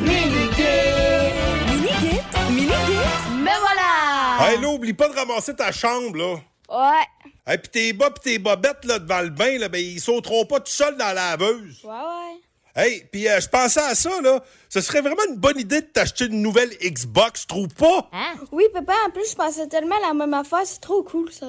mini-git, 0.03 1.33
mini-git, 1.71 2.51
mini-git. 2.51 3.31
Me 3.31 3.61
voilà! 3.61 4.47
Hey, 4.47 4.61
là, 4.61 4.69
oublie 4.69 4.93
pas 4.93 5.09
de 5.09 5.15
ramasser 5.15 5.55
ta 5.57 5.73
chambre, 5.73 6.17
là. 6.17 6.35
Ouais. 6.69 7.07
Hey, 7.45 7.59
pis 7.59 7.69
tes 7.71 7.93
bas 7.93 8.11
pis 8.11 8.21
tes 8.21 8.39
bobettes, 8.39 8.85
là, 8.85 9.01
devant 9.01 9.21
le 9.21 9.31
bain, 9.31 9.59
là, 9.59 9.69
ben, 9.69 9.83
ils 9.83 10.01
sauteront 10.01 10.45
pas 10.45 10.61
tout 10.61 10.71
seuls 10.71 10.97
dans 10.97 11.07
la 11.13 11.37
laveuse. 11.37 11.81
Ouais, 11.85 11.91
ouais. 11.91 12.41
Hey, 12.75 13.05
puis 13.11 13.29
euh, 13.29 13.41
je 13.41 13.49
pensais 13.49 13.81
à 13.81 13.95
ça, 13.97 14.21
là. 14.23 14.43
Ce 14.69 14.81
serait 14.81 15.01
vraiment 15.01 15.25
une 15.29 15.37
bonne 15.37 15.59
idée 15.59 15.81
de 15.81 15.87
t'acheter 15.87 16.27
une 16.27 16.41
nouvelle 16.41 16.71
Xbox, 16.81 17.47
trouve 17.47 17.69
pas? 17.69 18.09
Hein? 18.13 18.35
Oui, 18.53 18.65
papa, 18.73 18.95
en 19.07 19.11
plus, 19.11 19.29
je 19.31 19.35
pensais 19.35 19.67
tellement 19.67 19.97
à 19.97 20.09
la 20.09 20.15
même 20.15 20.33
affaire. 20.35 20.63
C'est 20.65 20.81
trop 20.81 21.03
cool, 21.03 21.31
ça. 21.33 21.47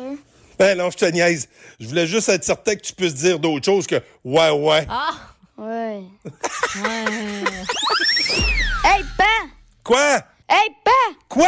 Ben 0.58 0.78
non, 0.78 0.90
je 0.90 0.98
te 0.98 1.06
niaise. 1.06 1.48
Je 1.80 1.88
voulais 1.88 2.08
juste 2.08 2.28
être 2.30 2.44
certain 2.44 2.76
que 2.76 2.82
tu 2.82 2.94
puisses 2.94 3.16
dire 3.16 3.40
d'autres 3.40 3.66
choses 3.66 3.88
que 3.88 4.02
ouais, 4.26 4.50
ouais. 4.50 4.86
Ah! 4.90 5.14
Ouais. 5.58 6.02
Ouais. 6.82 7.06
Hey, 8.86 9.02
pa! 9.18 9.24
Quoi? 9.84 10.16
Hey, 10.50 10.70
pa! 10.84 10.92
Quoi? 11.30 11.48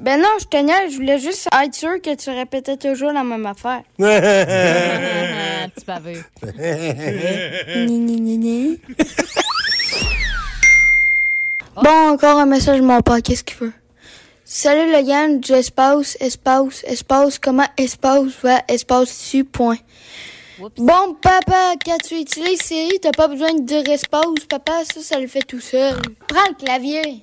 Ben 0.00 0.18
non, 0.18 0.30
je 0.40 0.46
te 0.46 0.56
niaise, 0.56 0.92
je 0.92 0.96
voulais 0.96 1.18
juste 1.18 1.46
être 1.52 1.74
sûr 1.74 2.00
que 2.00 2.14
tu 2.14 2.30
répétais 2.30 2.78
toujours 2.78 3.12
la 3.12 3.22
même 3.22 3.44
affaire. 3.44 3.82
Petit. 6.40 7.84
Ni, 7.86 7.98
ni, 7.98 8.18
ni, 8.18 8.38
ni. 8.38 8.80
bon, 11.76 12.12
encore 12.12 12.38
un 12.38 12.46
message, 12.46 12.80
mon 12.80 13.02
père, 13.02 13.20
qu'est-ce 13.22 13.44
qu'il 13.44 13.58
veut? 13.58 13.74
Salut 14.42 14.90
le 14.90 15.02
gang 15.06 15.38
du 15.38 15.52
espace, 15.52 16.16
espace, 16.18 16.82
espace, 16.84 17.38
comment 17.38 17.68
espace 17.76 18.32
va 18.42 18.62
espace 18.68 19.08
dessus, 19.08 19.44
point. 19.44 19.76
Bon, 20.78 21.14
papa, 21.20 21.74
quand 21.84 21.98
tu 21.98 22.14
utilises 22.14 22.62
Siri, 22.62 22.98
t'as 23.02 23.12
pas 23.12 23.28
besoin 23.28 23.52
de 23.52 23.66
dire 23.66 23.86
espace, 23.90 24.46
papa, 24.48 24.82
ça, 24.90 25.02
ça 25.02 25.20
le 25.20 25.26
fait 25.26 25.42
tout 25.42 25.60
seul. 25.60 25.94
Prends 26.26 26.48
le 26.48 26.54
clavier. 26.64 27.22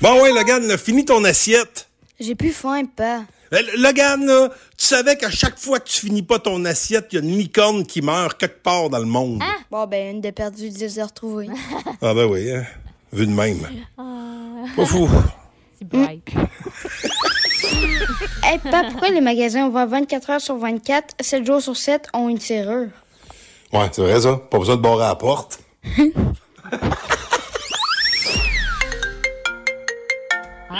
Bon, 0.00 0.22
ouais, 0.22 0.32
Logan, 0.32 0.64
là, 0.66 0.78
finis 0.78 1.04
ton 1.04 1.24
assiette. 1.24 1.88
J'ai 2.20 2.36
plus 2.36 2.52
faim, 2.52 2.84
pas. 2.84 3.22
Euh, 3.52 3.58
Logan, 3.78 4.24
là, 4.24 4.48
tu 4.76 4.86
savais 4.86 5.16
qu'à 5.16 5.30
chaque 5.30 5.58
fois 5.58 5.80
que 5.80 5.88
tu 5.88 6.06
finis 6.06 6.22
pas 6.22 6.38
ton 6.38 6.64
assiette, 6.64 7.08
il 7.10 7.16
y 7.16 7.18
a 7.18 7.24
une 7.24 7.36
licorne 7.36 7.84
qui 7.84 8.00
meurt 8.00 8.38
quelque 8.38 8.62
part 8.62 8.90
dans 8.90 8.98
le 8.98 9.06
monde. 9.06 9.42
Bon, 9.70 9.86
ben, 9.86 10.16
une 10.16 10.20
de 10.20 10.30
perdue, 10.30 10.68
dix 10.70 10.94
de 10.94 11.02
retrouvée. 11.02 11.48
Ah 12.00 12.14
ben 12.14 12.26
oui, 12.26 12.48
hein. 12.52 12.64
vu 13.12 13.26
de 13.26 13.32
même. 13.32 13.58
Pas 14.76 14.86
fou. 14.86 15.08
C'est 15.78 15.88
bright. 15.88 16.22
Hey, 18.42 18.58
papa, 18.58 18.84
pourquoi 18.90 19.10
les 19.10 19.20
magasins 19.20 19.66
ouvrent 19.66 19.84
24 19.84 20.30
heures 20.30 20.40
sur 20.40 20.56
24, 20.56 21.16
7 21.20 21.44
jours 21.44 21.60
sur 21.60 21.76
7 21.76 22.06
ont 22.14 22.28
une 22.28 22.40
serrure? 22.40 22.88
Ouais, 23.72 23.88
c'est 23.92 24.00
vrai 24.00 24.20
ça. 24.20 24.36
Pas 24.36 24.58
besoin 24.58 24.76
de 24.76 24.80
barrer 24.80 25.04
à 25.04 25.08
la 25.08 25.14
porte. 25.16 25.60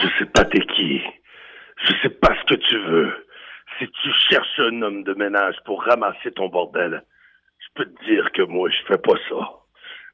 Je 0.02 0.08
sais 0.18 0.30
pas 0.30 0.44
t'es 0.44 0.60
qui. 0.60 1.02
Je 1.86 1.92
sais 2.02 2.10
pas 2.10 2.34
ce 2.40 2.54
que 2.54 2.60
tu 2.60 2.78
veux. 2.78 3.26
Si 3.78 3.88
tu 3.88 4.12
cherches 4.30 4.58
un 4.58 4.82
homme 4.82 5.04
de 5.04 5.14
ménage 5.14 5.56
pour 5.64 5.82
ramasser 5.84 6.32
ton 6.32 6.48
bordel, 6.48 7.02
je 7.60 7.66
peux 7.74 7.84
te 7.84 8.04
dire 8.04 8.30
que 8.32 8.42
moi, 8.42 8.68
je 8.70 8.86
fais 8.86 8.98
pas 8.98 9.16
ça. 9.28 9.50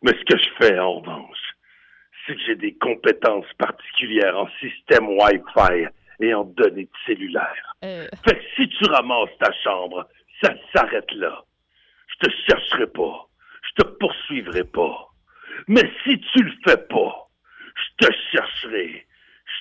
Mais 0.02 0.12
ce 0.12 0.24
que 0.24 0.38
je 0.38 0.48
fais, 0.60 0.78
en 0.78 1.00
revanche, 1.00 1.38
c'est 2.26 2.34
que 2.34 2.40
j'ai 2.46 2.56
des 2.56 2.74
compétences 2.76 3.50
particulières 3.58 4.38
en 4.38 4.48
système 4.60 5.08
Wi-Fi 5.08 5.86
et 6.20 6.34
en 6.34 6.44
données 6.44 6.84
de 6.84 6.90
cellulaire. 7.06 7.74
Euh, 7.84 8.06
Fait 8.26 8.36
que 8.36 8.44
si 8.56 8.68
tu 8.68 8.84
ramasses 8.90 9.36
ta 9.38 9.52
chambre, 9.62 10.06
ça 10.42 10.52
s'arrête 10.74 11.10
là. 11.12 11.42
Je 12.08 12.28
te 12.28 12.34
chercherai 12.48 12.86
pas. 12.88 13.28
Je 13.62 13.82
te 13.82 13.88
poursuivrai 13.98 14.64
pas. 14.64 15.08
Mais 15.68 15.90
si 16.04 16.20
tu 16.20 16.42
le 16.42 16.52
fais 16.66 16.76
pas, 16.76 17.28
je 17.76 18.06
te 18.06 18.12
chercherai. 18.32 19.06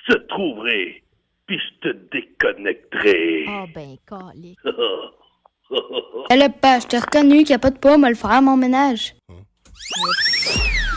Je 0.08 0.14
te 0.14 0.18
trouverai. 0.28 1.02
Puis 1.46 1.58
je 1.58 1.88
te 1.90 1.96
déconnecterai. 2.12 3.44
oh, 3.48 3.64
ben, 3.74 3.96
calique. 4.08 4.58
Eh 6.30 6.36
là, 6.36 6.48
papa, 6.50 6.78
je 6.80 6.86
t'ai 6.86 6.98
reconnu 6.98 7.38
qu'il 7.38 7.48
n'y 7.48 7.54
a 7.54 7.58
pas 7.58 7.70
de 7.70 7.78
pomme 7.78 8.04
à 8.04 8.08
le 8.08 8.14
faire 8.14 8.30
à 8.30 8.40
mon 8.40 8.56
ménage. 8.56 9.14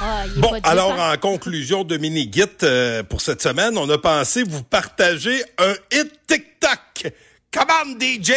Ah, 0.02 0.24
Bon, 0.38 0.50
pas 0.62 0.70
alors 0.70 0.92
en 1.00 1.18
conclusion 1.18 1.84
de 1.84 1.98
mini-git 1.98 2.44
euh, 2.64 3.02
pour 3.02 3.22
cette 3.22 3.42
semaine, 3.42 3.78
on 3.78 3.90
a 3.90 3.98
pensé 3.98 4.44
vous 4.44 4.64
partager 4.64 5.42
un 5.58 5.74
hit 5.92 6.12
TikTok. 6.28 7.12
Come 7.52 7.68
on, 7.86 8.00
DJ! 8.00 8.32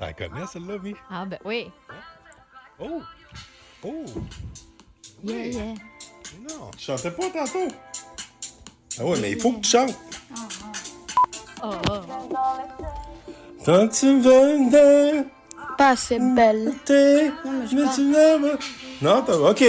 Tu 0.00 0.14
connais 0.18 0.46
celle-là, 0.52 0.78
Mi? 0.82 0.94
Ah, 1.08 1.24
ben 1.24 1.38
oui. 1.44 1.68
Oh! 2.78 3.00
Oh! 3.84 4.04
Yeah, 5.24 5.46
yeah. 5.46 5.74
Non, 6.48 6.70
tu 6.76 6.84
chantais 6.84 7.10
pas 7.12 7.30
tantôt. 7.30 7.68
Ah 9.00 9.04
ouais, 9.04 9.18
mais 9.20 9.32
il 9.32 9.40
faut 9.40 9.52
que 9.52 9.60
tu 9.60 9.70
chantes. 9.70 9.94
Oh, 11.64 11.70
oh. 11.90 11.94
Quand 13.64 13.88
tu 13.88 14.20
veux 14.20 15.24
Pas 15.78 15.90
assez 15.90 16.18
belle. 16.18 16.72
Non, 16.88 17.62
mais 17.72 17.84
tu 17.94 18.12
l'aimes. 18.12 18.58
Non, 19.00 19.22
t'as- 19.22 19.38
OK. 19.38 19.64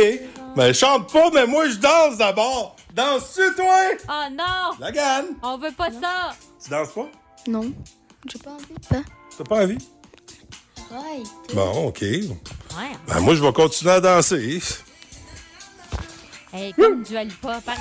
Mais 0.56 0.74
chante 0.74 1.12
pas, 1.12 1.30
mais 1.32 1.46
moi, 1.48 1.68
je 1.68 1.76
danse 1.78 2.18
d'abord. 2.18 2.76
Danses-tu, 2.94 3.56
toi? 3.56 3.74
Oh 4.08 4.30
non! 4.32 4.78
La 4.80 4.92
gagne. 4.92 5.26
On 5.42 5.58
veut 5.58 5.72
pas 5.72 5.90
ça! 5.92 6.34
Tu 6.64 6.70
danses 6.70 6.90
pas? 6.92 7.08
Non. 7.48 7.72
J'ai 8.32 8.38
pas 8.40 8.52
envie. 8.52 8.66
T'as 9.38 9.44
pas 9.44 9.64
envie? 9.64 9.78
Ouais. 10.92 11.24
Bon, 11.56 11.88
OK. 11.88 12.02
Ouais. 12.02 12.92
Ben, 13.08 13.20
moi, 13.22 13.34
je 13.34 13.42
vais 13.42 13.52
continuer 13.54 13.94
à 13.94 14.00
danser. 14.02 14.60
Hey, 16.56 16.72
comme 16.74 17.02
du 17.02 17.18
Alipa, 17.18 17.60
pareil. 17.66 17.80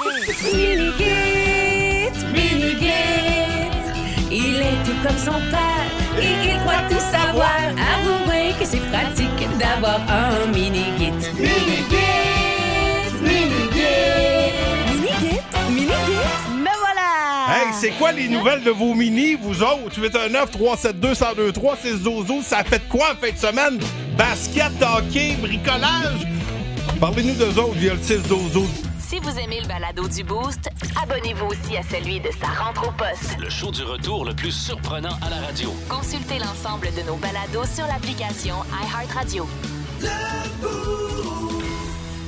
Minigit, 0.55 2.11
Minigit, 2.33 2.89
il 4.31 4.57
est 4.61 4.83
tout 4.85 4.97
comme 5.07 5.19
son 5.19 5.39
père 5.51 5.91
et 6.19 6.33
il 6.49 6.59
croit 6.61 6.81
tout 6.89 6.99
savoir. 6.99 7.61
Avouez 7.69 8.55
que 8.59 8.65
c'est 8.65 8.81
pratique 8.91 9.59
d'avoir 9.59 10.01
un 10.09 10.47
Minigit. 10.47 11.13
Minigit, 11.35 11.93
Minigit, 13.21 14.53
Minigit. 15.69 16.49
Me 16.57 16.73
voilà! 16.81 17.55
Hey, 17.55 17.75
c'est 17.79 17.91
quoi 17.99 18.13
les 18.13 18.29
nouvelles 18.29 18.63
de 18.63 18.71
vos 18.71 18.95
mini, 18.95 19.35
vous 19.35 19.63
autres? 19.63 20.01
819 20.01 20.51
372 20.51 21.21
1023 21.21 21.77
c'est 21.83 21.97
Zozo. 21.97 22.41
Ça 22.41 22.59
a 22.61 22.65
fait 22.65 22.89
quoi 22.89 23.09
en 23.13 23.17
fin 23.23 23.33
de 23.33 23.37
semaine? 23.37 23.79
Basket, 24.17 24.73
hockey, 24.81 25.37
bricolage? 25.43 26.27
Parlez-nous 27.03 27.35
d'eux 27.35 27.59
autres 27.59 27.75
via 27.75 27.95
le 27.95 28.01
6 28.01 28.29
Zozo. 28.29 28.65
Si 29.01 29.19
vous 29.19 29.37
aimez 29.37 29.61
le 29.61 29.67
balado 29.67 30.07
du 30.07 30.23
Boost, 30.23 30.71
abonnez-vous 31.03 31.47
aussi 31.47 31.77
à 31.77 31.83
celui 31.83 32.21
de 32.21 32.29
sa 32.41 32.47
rentre 32.47 32.87
au 32.87 32.93
poste. 32.93 33.37
Le 33.41 33.51
show 33.51 33.73
du 33.73 33.83
retour 33.83 34.25
le 34.25 34.33
plus 34.33 34.53
surprenant 34.53 35.17
à 35.21 35.29
la 35.29 35.45
radio. 35.45 35.75
Consultez 35.89 36.39
l'ensemble 36.39 36.91
de 36.97 37.05
nos 37.05 37.17
balados 37.17 37.67
sur 37.75 37.89
l'application 37.89 38.55
iHeartRadio. 38.85 39.49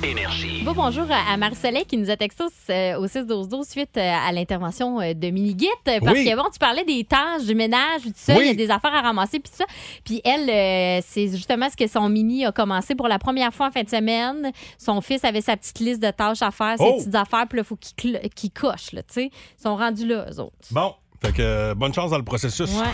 Énergie. 0.04 0.62
Bon, 0.64 0.72
bonjour 0.72 1.06
à 1.10 1.36
Marcelet 1.38 1.84
qui 1.86 1.96
nous 1.96 2.10
a 2.10 2.16
texté 2.16 2.44
euh, 2.70 2.98
au 2.98 3.06
6 3.06 3.26
12 3.26 3.48
12 3.48 3.66
suite 3.66 3.96
euh, 3.96 4.00
à 4.12 4.30
l'intervention 4.32 5.00
euh, 5.00 5.14
de 5.14 5.30
Minigit. 5.30 5.66
euh, 5.88 5.98
Parce 6.00 6.12
Oui. 6.18 6.24
que 6.28 6.36
bon, 6.36 6.44
tu 6.52 6.58
parlais 6.58 6.84
des 6.84 7.04
tâches 7.04 7.44
du 7.46 7.54
ménage, 7.54 8.02
tout 8.02 8.12
ça, 8.14 8.34
Oui. 8.34 8.40
il 8.42 8.46
y 8.48 8.50
a 8.50 8.54
des 8.54 8.70
affaires 8.70 8.94
à 8.94 9.00
ramasser, 9.00 9.40
puis 9.40 9.50
tout 9.50 9.56
ça. 9.56 9.64
Puis 10.04 10.20
elle, 10.24 10.50
euh, 10.50 11.00
c'est 11.06 11.28
justement 11.28 11.68
ce 11.70 11.76
que 11.76 11.86
son 11.86 12.08
mini 12.10 12.44
a 12.44 12.52
commencé 12.52 12.94
pour 12.94 13.08
la 13.08 13.18
première 13.18 13.52
fois 13.54 13.68
en 13.68 13.70
fin 13.70 13.82
de 13.82 13.88
semaine. 13.88 14.52
Son 14.78 15.00
fils 15.00 15.24
avait 15.24 15.40
sa 15.40 15.56
petite 15.56 15.78
liste 15.80 16.02
de 16.02 16.10
tâches 16.10 16.42
à 16.42 16.50
faire, 16.50 16.76
ses 16.76 16.84
Oh. 16.86 16.96
petites 16.98 17.14
affaires, 17.14 17.46
puis 17.48 17.58
là, 17.58 17.62
il 17.62 17.66
faut 17.66 17.76
qu'il 17.96 18.20
qu'il 18.34 18.50
coche, 18.50 18.92
là, 18.92 19.02
tu 19.02 19.14
sais. 19.14 19.30
Ils 19.58 19.62
sont 19.62 19.76
rendus 19.76 20.06
là, 20.06 20.26
eux 20.30 20.40
autres. 20.40 20.54
Bon, 20.70 20.92
fait 21.22 21.32
que 21.32 21.40
euh, 21.42 21.74
bonne 21.74 21.94
chance 21.94 22.10
dans 22.10 22.18
le 22.18 22.24
processus. 22.24 22.70
Ouais, 22.74 22.84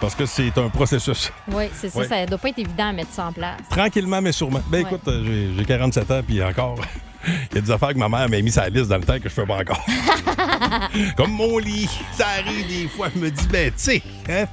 Parce 0.00 0.14
que 0.14 0.26
c'est 0.26 0.56
un 0.58 0.68
processus. 0.68 1.32
ouais, 1.52 1.70
c'est 1.74 1.88
ça, 1.88 1.98
Ouais. 2.00 2.06
ça 2.08 2.26
doit 2.26 2.36
pas 2.38 2.48
être 2.50 2.58
évident 2.58 2.88
à 2.88 2.92
mettre 2.92 3.12
ça 3.12 3.26
en 3.26 3.32
place. 3.32 3.56
Tranquillement, 3.70 4.20
mais 4.20 4.32
sûrement. 4.32 4.60
Ben 4.68 4.82
Ouais. 4.84 4.90
écoute, 4.90 5.08
euh, 5.08 5.22
j'ai- 5.24 5.50
j'ai 5.56 5.64
47 5.64 6.10
ans, 6.10 6.20
puis 6.26 6.42
encore, 6.42 6.76
il 7.26 7.54
y 7.54 7.58
a 7.58 7.60
des 7.62 7.70
affaires 7.70 7.94
que 7.94 7.98
ma 7.98 8.08
mère 8.08 8.28
m'a 8.28 8.40
mis 8.42 8.50
sur 8.52 8.60
la 8.60 8.68
liste 8.68 8.88
dans 8.88 8.98
le 8.98 9.04
temps 9.04 9.16
que 9.18 9.28
je 9.28 9.34
fais 9.34 9.46
pas 9.46 9.56
encore. 9.56 9.84
Comme 11.16 11.30
mon 11.32 11.56
lit. 11.58 11.88
Ça 12.12 12.26
arrive 12.38 12.66
des 12.68 12.88
fois, 12.88 13.08
je 13.14 13.20
me 13.20 13.30
dis, 13.30 13.46
ben, 13.48 13.68
tu 13.70 13.74
sais, 13.76 14.02
hein, 14.28 14.44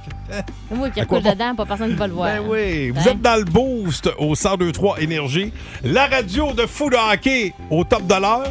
Moi 0.70 0.88
qui 0.90 1.00
recouche 1.00 1.22
dedans, 1.22 1.54
pas 1.54 1.66
personne 1.66 1.90
qui 1.90 1.96
va 1.96 2.06
le 2.06 2.14
voir. 2.14 2.28
Ben 2.28 2.42
oui, 2.48 2.90
vous 2.90 3.00
Hein? 3.00 3.12
êtes 3.12 3.20
dans 3.20 3.36
le 3.36 3.44
boost 3.44 4.08
au 4.18 4.34
1023 4.34 5.00
Énergie. 5.00 5.52
La 5.82 6.06
radio 6.06 6.52
de 6.54 6.66
fou 6.66 6.88
de 6.88 6.96
hockey 6.96 7.52
au 7.70 7.84
top 7.84 8.06
de 8.06 8.14
l'heure. 8.14 8.50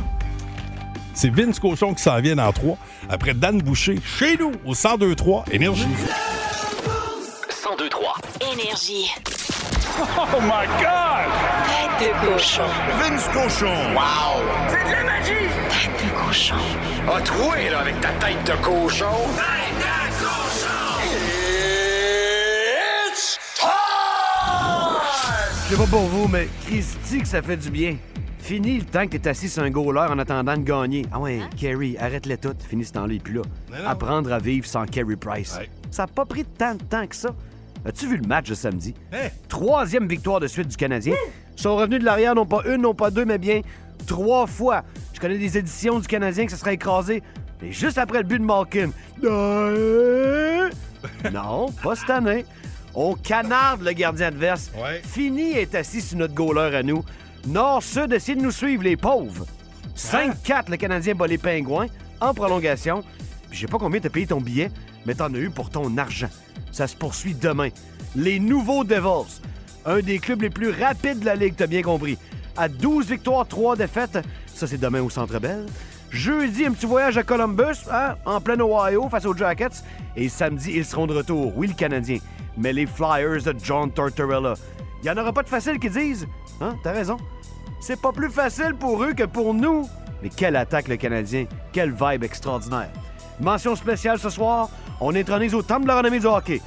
C'est 1.16 1.30
Vince 1.30 1.60
Cochon 1.60 1.94
qui 1.94 2.02
s'en 2.04 2.20
vient 2.22 2.38
en 2.38 2.52
3. 2.52 2.78
Après 3.10 3.34
Dan 3.34 3.60
Boucher, 3.62 4.00
chez 4.18 4.38
nous, 4.38 4.52
au 4.66 4.74
1023 4.74 5.46
Énergie. 5.52 5.88
1023. 7.78 8.16
Énergie. 8.54 9.10
Oh 10.00 10.40
my 10.42 10.66
God! 10.80 11.28
Tête 11.68 12.00
de 12.00 12.34
cochon. 12.34 12.64
Vince 13.00 13.28
Cochon! 13.30 13.94
Wow! 13.96 14.42
C'est 14.68 14.84
de 14.86 14.92
la 14.92 15.04
magie! 15.04 15.50
Tête 15.70 16.06
de 16.06 16.10
cochon. 16.26 16.56
A 17.12 17.22
troué, 17.22 17.70
là, 17.70 17.80
avec 17.80 18.00
ta 18.02 18.10
tête 18.14 18.44
de 18.46 18.52
cochon! 18.64 19.06
Tête 19.36 19.78
de 19.80 20.24
cochon! 20.24 21.02
It's 23.12 23.40
Je 25.66 25.76
sais 25.76 25.82
pas 25.82 25.88
pour 25.88 26.02
vous, 26.02 26.28
mais 26.28 26.48
Christy 26.68 27.20
que 27.22 27.28
ça 27.28 27.42
fait 27.42 27.58
du 27.58 27.70
bien. 27.72 27.98
Fini 28.40 28.80
le 28.80 28.86
temps 28.86 29.08
que 29.08 29.18
t'es 29.18 29.30
assis 29.30 29.48
sur 29.50 29.64
un 29.64 29.70
goaler 29.70 30.12
en 30.12 30.20
attendant 30.20 30.58
de 30.58 30.64
gagner. 30.64 31.06
Ah 31.12 31.20
ouais, 31.20 31.40
Kerry, 31.58 31.98
arrête-les 31.98 32.38
toutes. 32.38 32.62
Fini 32.62 32.84
ce 32.84 32.92
temps-là, 32.94 33.14
et 33.14 33.20
puis 33.20 33.36
là. 33.36 33.42
non. 33.72 33.88
Apprendre 33.88 34.32
à 34.34 34.40
vivre 34.40 34.68
sans 34.68 34.86
Kerry 34.86 35.16
Price. 35.16 35.58
Ça 35.92 36.04
a 36.04 36.08
pas 36.08 36.26
pris 36.26 36.44
tant 36.44 36.76
de 36.76 36.84
temps 36.84 37.08
que 37.08 37.16
ça. 37.16 37.30
As-tu 37.86 38.08
vu 38.08 38.18
le 38.18 38.28
match 38.28 38.50
de 38.50 38.56
samedi? 38.56 38.94
Hein? 39.12 39.28
Troisième 39.50 40.08
victoire 40.08 40.40
de 40.40 40.48
suite 40.48 40.70
du 40.70 40.78
Canadien. 40.78 41.16
Ils 41.58 41.62
sont 41.62 41.76
revenus 41.76 42.00
de 42.00 42.06
l'arrière, 42.06 42.36
non 42.36 42.46
pas 42.46 42.62
une, 42.66 42.82
non 42.82 42.94
pas 42.94 43.12
deux, 43.12 43.26
mais 43.26 43.38
bien 43.38 43.62
trois 44.08 44.48
fois. 44.48 44.84
Je 45.14 45.20
connais 45.20 45.38
des 45.38 45.58
éditions 45.58 46.00
du 46.00 46.08
Canadien 46.08 46.46
que 46.46 46.52
ça 46.52 46.58
serait 46.58 46.76
écrasé. 46.76 47.22
Mais 47.62 47.72
juste 47.72 47.98
après 47.98 48.20
le 48.20 48.24
but 48.26 48.40
de 48.40 48.46
Malkin. 48.46 48.90
Non, 51.34 51.68
pas 51.84 51.96
cette 51.96 52.10
année. 52.10 52.46
On 52.96 53.16
canarde 53.16 53.82
le 53.82 53.92
gardien 53.92 54.28
adverse. 54.28 54.72
Fini 55.04 55.52
est 55.52 55.76
assis 55.76 56.02
sur 56.02 56.18
notre 56.18 56.34
goaler 56.34 56.76
à 56.76 56.84
nous. 56.84 57.04
Nord-Sud, 57.48 58.14
essayez 58.14 58.38
de 58.38 58.44
nous 58.44 58.52
suivre, 58.52 58.84
les 58.84 58.96
pauvres. 58.96 59.46
5-4, 59.98 60.70
le 60.70 60.78
Canadien 60.78 61.16
bat 61.16 61.28
les 61.28 61.38
Pingouins 61.38 61.88
en 62.22 62.34
prolongation. 62.34 63.04
Je 63.52 63.62
sais 63.62 63.68
pas 63.68 63.78
combien 63.80 64.00
t'as 64.00 64.10
payé 64.10 64.28
ton 64.28 64.40
billet, 64.40 64.72
mais 65.06 65.16
t'en 65.16 65.34
as 65.34 65.38
eu 65.38 65.50
pour 65.50 65.70
ton 65.70 65.98
argent. 65.98 66.30
Ça 66.74 66.88
se 66.88 66.96
poursuit 66.98 67.36
demain. 67.36 67.70
Les 68.16 68.40
nouveaux 68.40 68.84
Devils, 68.84 69.42
un 69.86 70.00
des 70.00 70.18
clubs 70.18 70.42
les 70.42 70.50
plus 70.50 70.72
rapides 70.72 71.20
de 71.20 71.26
la 71.26 71.36
Ligue, 71.36 71.54
t'as 71.56 71.68
bien 71.68 71.84
compris. 71.84 72.18
À 72.58 72.68
12 72.68 73.08
victoires, 73.08 73.48
3 73.48 73.76
défaites, 73.76 74.18
ça 74.54 74.68
c'est 74.68 74.80
demain 74.80 75.02
au 75.02 75.10
Centre 75.10 75.40
Bell. 75.40 75.68
Jeudi, 76.10 76.66
un 76.66 76.72
petit 76.72 76.88
voyage 76.88 77.18
à 77.18 77.24
Columbus, 77.24 77.88
hein, 77.92 78.16
en 78.26 78.42
plein 78.42 78.60
Ohio, 78.60 79.08
face 79.08 79.26
aux 79.26 79.36
Jackets. 79.36 79.84
Et 80.16 80.30
samedi, 80.30 80.74
ils 80.76 80.86
seront 80.86 81.08
de 81.08 81.14
retour. 81.14 81.54
Oui, 81.56 81.68
le 81.68 81.74
Canadien. 81.74 82.18
Mais 82.58 82.74
les 82.74 82.86
Flyers 82.86 83.44
de 83.44 83.56
John 83.64 83.92
Tortorella. 83.92 84.56
Il 85.02 85.06
n'y 85.06 85.10
en 85.10 85.22
aura 85.22 85.34
pas 85.34 85.44
de 85.44 85.50
facile 85.50 85.80
qui 85.80 85.90
disent. 85.90 86.28
Hein, 86.62 86.76
t'as 86.84 86.92
raison. 86.92 87.18
C'est 87.82 88.00
pas 88.00 88.12
plus 88.12 88.30
facile 88.30 88.76
pour 88.80 89.04
eux 89.04 89.14
que 89.14 89.24
pour 89.24 89.54
nous. 89.54 89.90
Mais 90.22 90.30
quelle 90.30 90.56
attaque 90.56 90.88
le 90.88 90.98
Canadien. 90.98 91.46
Quelle 91.72 91.92
vibe 91.92 92.24
extraordinaire. 92.24 92.92
Mention 93.40 93.76
spéciale 93.76 94.20
ce 94.20 94.30
soir, 94.30 94.70
on 95.04 95.16
intronise 95.16 95.54
au 95.54 95.62
temple 95.62 95.84
de 95.84 95.88
la 95.88 95.98
renommée 95.98 96.20
du 96.20 96.26
hockey. 96.26 96.62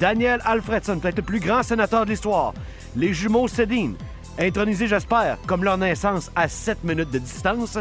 Daniel 0.00 0.40
Alfredson, 0.44 0.98
peut-être 0.98 1.18
le 1.18 1.22
plus 1.22 1.40
grand 1.40 1.62
sénateur 1.62 2.04
de 2.04 2.10
l'histoire. 2.10 2.54
Les 2.96 3.12
jumeaux 3.12 3.48
Sedin, 3.48 3.92
intronisés, 4.38 4.88
j'espère, 4.88 5.36
comme 5.46 5.62
leur 5.62 5.76
naissance 5.76 6.30
à 6.34 6.48
7 6.48 6.84
minutes 6.84 7.10
de 7.10 7.18
distance. 7.18 7.78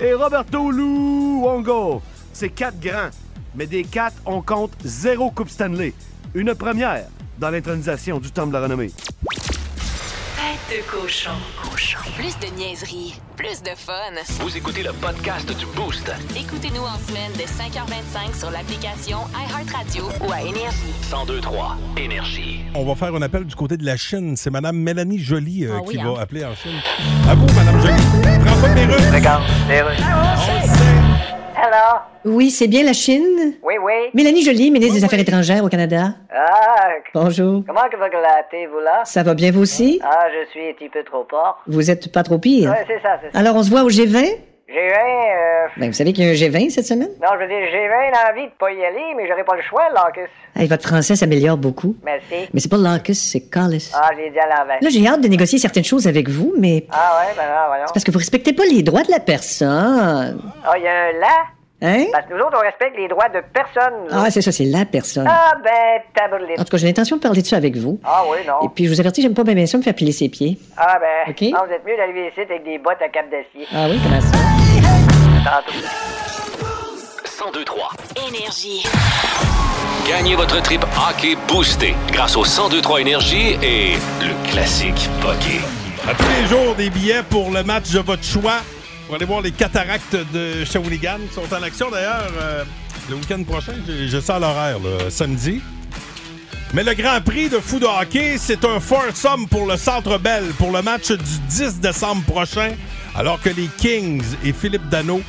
Et 0.00 0.14
Roberto 0.14 0.70
Luongo. 0.70 2.00
C'est 2.32 2.48
quatre 2.48 2.80
grands, 2.80 3.10
mais 3.54 3.66
des 3.66 3.84
quatre, 3.84 4.16
on 4.24 4.40
compte 4.40 4.72
zéro 4.82 5.30
Coupe 5.30 5.50
Stanley. 5.50 5.92
Une 6.34 6.54
première 6.54 7.04
dans 7.38 7.50
l'intronisation 7.50 8.18
du 8.18 8.30
temple 8.30 8.48
de 8.48 8.54
la 8.54 8.62
renommée. 8.62 8.90
Tête 10.36 10.78
de 10.78 10.90
cochon. 10.90 11.30
Plus 12.14 12.38
de 12.40 12.54
niaiserie, 12.58 13.14
plus 13.36 13.62
de 13.62 13.70
fun. 13.74 13.92
Vous 14.40 14.54
écoutez 14.54 14.82
le 14.82 14.92
podcast 14.92 15.48
du 15.58 15.64
Boost. 15.74 16.12
Écoutez-nous 16.36 16.82
en 16.82 16.98
semaine 17.08 17.32
de 17.32 17.44
5h25 17.44 18.38
sur 18.38 18.50
l'application 18.50 19.20
iHeartRadio 19.32 20.04
ou 20.20 20.30
à 20.30 20.42
Énergie. 20.42 20.92
1023 21.10 21.78
Énergie. 21.96 22.60
On 22.74 22.84
va 22.84 22.94
faire 22.94 23.14
un 23.14 23.22
appel 23.22 23.44
du 23.46 23.54
côté 23.54 23.78
de 23.78 23.86
la 23.86 23.96
Chine. 23.96 24.36
C'est 24.36 24.50
Mme 24.50 24.76
Mélanie 24.76 25.18
Joly 25.18 25.64
euh, 25.64 25.76
Ah 25.78 25.80
oui, 25.86 25.94
qui 25.94 26.00
hein. 26.02 26.12
va 26.12 26.20
appeler 26.20 26.44
en 26.44 26.54
Chine. 26.54 26.78
À 27.26 27.34
vous, 27.34 27.46
Mme 27.46 27.80
Joly. 27.80 28.02
Prends 28.44 28.60
pas 28.60 28.68
de. 28.74 29.14
Regarde, 29.14 29.42
Oui, 32.24 32.50
c'est 32.50 32.66
bien 32.68 32.82
la 32.84 32.92
Chine? 32.92 33.54
Oui, 33.62 33.74
oui. 33.82 33.92
Mélanie 34.14 34.42
Joly, 34.42 34.70
ministre 34.70 34.96
des 34.98 35.04
Affaires 35.04 35.18
étrangères 35.20 35.64
au 35.64 35.68
Canada. 35.68 36.14
Ah, 36.34 36.88
Bonjour. 37.14 37.62
comment 37.66 37.88
que 37.90 37.96
vous 37.96 38.10
glattez, 38.10 38.66
vous 38.66 38.80
là? 38.80 39.02
Ça 39.04 39.22
va 39.22 39.34
bien 39.34 39.50
vous 39.50 39.62
aussi? 39.62 40.00
Ah, 40.04 40.26
je 40.32 40.50
suis 40.50 40.68
un 40.68 40.72
petit 40.74 40.88
peu 40.88 41.02
trop 41.04 41.26
fort. 41.30 41.62
Vous 41.66 41.90
êtes 41.90 42.12
pas 42.12 42.22
trop 42.22 42.38
pire. 42.38 42.70
Ouais, 42.70 42.84
c'est 42.86 43.00
ça, 43.02 43.18
c'est 43.22 43.32
ça. 43.32 43.38
Alors, 43.38 43.56
on 43.56 43.62
se 43.62 43.70
voit 43.70 43.82
au 43.82 43.88
G20? 43.88 44.26
J'ai 44.72 44.86
eu 44.86 44.92
un, 44.92 44.94
euh... 44.94 45.68
Ben, 45.78 45.86
vous 45.88 45.94
savez 45.94 46.12
qu'il 46.12 46.24
y 46.24 46.28
a 46.28 46.30
un 46.30 46.34
G20 46.34 46.70
cette 46.70 46.86
semaine? 46.86 47.08
Non, 47.20 47.30
je 47.34 47.38
veux 47.40 47.48
dire, 47.48 47.58
j'ai 47.72 47.84
eu 47.84 47.90
envie 48.30 48.46
de 48.46 48.52
pas 48.56 48.70
y 48.70 48.84
aller, 48.84 49.14
mais 49.16 49.26
j'aurais 49.26 49.42
pas 49.42 49.56
le 49.56 49.62
choix, 49.62 49.82
Lacus. 49.92 50.30
Hey, 50.54 50.68
votre 50.68 50.86
français 50.86 51.16
s'améliore 51.16 51.56
beaucoup. 51.56 51.96
Merci. 52.04 52.48
Mais 52.54 52.60
c'est 52.60 52.68
pas 52.70 52.76
Lacus, 52.76 53.18
c'est 53.18 53.50
Callis. 53.50 53.90
Ah, 53.94 54.10
j'ai 54.16 54.30
dit 54.30 54.38
à 54.38 54.46
l'envers. 54.46 54.78
Là, 54.80 54.88
j'ai 54.88 55.04
hâte 55.08 55.22
de 55.22 55.26
négocier 55.28 55.58
certaines 55.58 55.82
choses 55.84 56.06
avec 56.06 56.28
vous, 56.28 56.54
mais 56.56 56.86
Ah 56.92 57.18
ouais, 57.20 57.32
ben 57.36 57.46
là, 57.48 57.64
voyons. 57.66 57.84
c'est 57.88 57.94
parce 57.94 58.04
que 58.04 58.12
vous 58.12 58.18
respectez 58.18 58.52
pas 58.52 58.64
les 58.64 58.84
droits 58.84 59.02
de 59.02 59.10
la 59.10 59.18
personne. 59.18 60.40
Ah, 60.64 60.74
il 60.76 60.84
y 60.84 60.86
a 60.86 60.92
un 61.06 61.12
là? 61.18 61.46
Hein? 61.82 62.06
Parce 62.12 62.26
que 62.26 62.34
nous 62.34 62.40
autres, 62.40 62.56
on 62.58 62.62
respecte 62.62 62.96
les 62.96 63.08
droits 63.08 63.28
de 63.28 63.40
personne. 63.54 63.92
nous 64.10 64.16
Ah, 64.18 64.30
c'est 64.30 64.42
ça, 64.42 64.52
c'est 64.52 64.64
la 64.64 64.84
personne. 64.84 65.26
Ah, 65.28 65.52
ben, 65.64 66.02
tabourlé. 66.14 66.54
En 66.58 66.64
tout 66.64 66.70
cas, 66.70 66.76
j'ai 66.76 66.86
l'intention 66.86 67.16
de 67.16 67.22
parler 67.22 67.40
de 67.40 67.46
ça 67.46 67.56
avec 67.56 67.76
vous. 67.76 67.98
Ah 68.04 68.22
oui, 68.30 68.38
non. 68.46 68.66
Et 68.66 68.68
puis, 68.74 68.84
je 68.84 68.90
vous 68.90 69.00
avertis, 69.00 69.22
j'aime 69.22 69.34
pas 69.34 69.44
bien, 69.44 69.54
bien 69.54 69.66
ça 69.66 69.78
me 69.78 69.82
faire 69.82 69.94
piler 69.94 70.12
ses 70.12 70.28
pieds. 70.28 70.58
Ah, 70.76 70.98
ben, 71.00 71.30
OK? 71.32 71.40
non, 71.52 71.66
vous 71.66 71.72
êtes 71.72 71.86
mieux 71.86 71.96
d'arriver 71.96 72.28
ici 72.28 72.40
avec 72.40 72.64
des 72.64 72.78
bottes 72.78 73.00
à 73.00 73.08
cap 73.08 73.26
d'acier. 73.30 73.66
Ah 73.74 73.86
oui, 73.88 73.98
comment 74.02 74.20
ça? 74.20 74.38
Tantôt. 75.44 75.78
1023 77.40 77.90
Énergie. 78.28 78.84
Gagnez 80.06 80.34
votre 80.36 80.60
trip 80.62 80.82
hockey 81.08 81.36
boosté 81.48 81.94
grâce 82.12 82.36
au 82.36 82.42
1023 82.42 83.00
Énergie 83.00 83.56
et 83.62 83.94
le 84.20 84.50
classique 84.50 85.08
hockey. 85.26 85.60
À 86.08 86.14
tous 86.14 86.28
les 86.40 86.46
jours, 86.46 86.74
des 86.74 86.90
billets 86.90 87.22
pour 87.28 87.50
le 87.50 87.62
match 87.62 87.90
de 87.92 88.00
votre 88.00 88.24
choix. 88.24 88.60
Pour 89.10 89.16
aller 89.16 89.26
voir 89.26 89.40
les 89.40 89.50
cataractes 89.50 90.16
de 90.32 90.64
Shawinigan 90.64 91.18
qui 91.28 91.34
sont 91.34 91.52
en 91.52 91.60
action 91.64 91.90
d'ailleurs 91.90 92.30
euh, 92.40 92.62
le 93.08 93.16
week-end 93.16 93.42
prochain. 93.42 93.72
Je, 93.84 94.06
je 94.06 94.20
sens 94.20 94.40
l'horaire, 94.40 94.78
samedi. 95.08 95.60
Mais 96.74 96.84
le 96.84 96.94
Grand 96.94 97.20
Prix 97.20 97.48
de 97.48 97.58
foot 97.58 97.82
de 97.82 97.86
hockey, 97.86 98.36
c'est 98.38 98.64
un 98.64 98.78
foursome 98.78 99.48
pour 99.48 99.66
le 99.66 99.76
Centre 99.76 100.16
Bell 100.18 100.44
pour 100.58 100.70
le 100.70 100.80
match 100.82 101.10
du 101.10 101.38
10 101.48 101.80
décembre 101.80 102.22
prochain, 102.22 102.70
alors 103.16 103.42
que 103.42 103.48
les 103.50 103.66
Kings 103.78 104.22
et 104.44 104.52
Philippe 104.52 104.88
Dano 104.88 105.20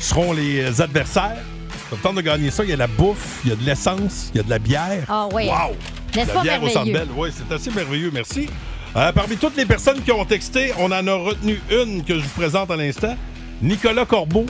seront 0.00 0.32
les 0.32 0.80
adversaires. 0.80 1.44
Me 1.92 1.98
tente 1.98 2.14
de 2.16 2.22
gagner 2.22 2.50
ça. 2.50 2.64
Il 2.64 2.70
y 2.70 2.72
a 2.72 2.76
la 2.76 2.86
bouffe, 2.86 3.40
il 3.44 3.50
y 3.50 3.52
a 3.52 3.56
de 3.56 3.64
l'essence, 3.64 4.30
il 4.32 4.38
y 4.38 4.40
a 4.40 4.44
de 4.44 4.50
la 4.50 4.58
bière. 4.58 5.04
Ah 5.10 5.28
oui. 5.30 5.48
Wow! 5.48 5.76
La 6.16 6.24
bière 6.40 6.62
au 6.62 6.70
Centre? 6.70 6.90
Bell. 6.90 7.08
Oui, 7.14 7.28
c'est 7.36 7.54
assez 7.54 7.70
merveilleux, 7.70 8.10
merci. 8.14 8.48
Euh, 8.96 9.12
parmi 9.12 9.36
toutes 9.36 9.56
les 9.56 9.66
personnes 9.66 10.02
qui 10.02 10.12
ont 10.12 10.24
texté, 10.24 10.72
on 10.78 10.86
en 10.86 11.06
a 11.06 11.14
retenu 11.14 11.60
une 11.70 12.02
que 12.04 12.14
je 12.14 12.24
vous 12.24 12.40
présente 12.40 12.70
à 12.70 12.76
l'instant. 12.76 13.16
Nicolas 13.62 14.06
Corbeau 14.06 14.46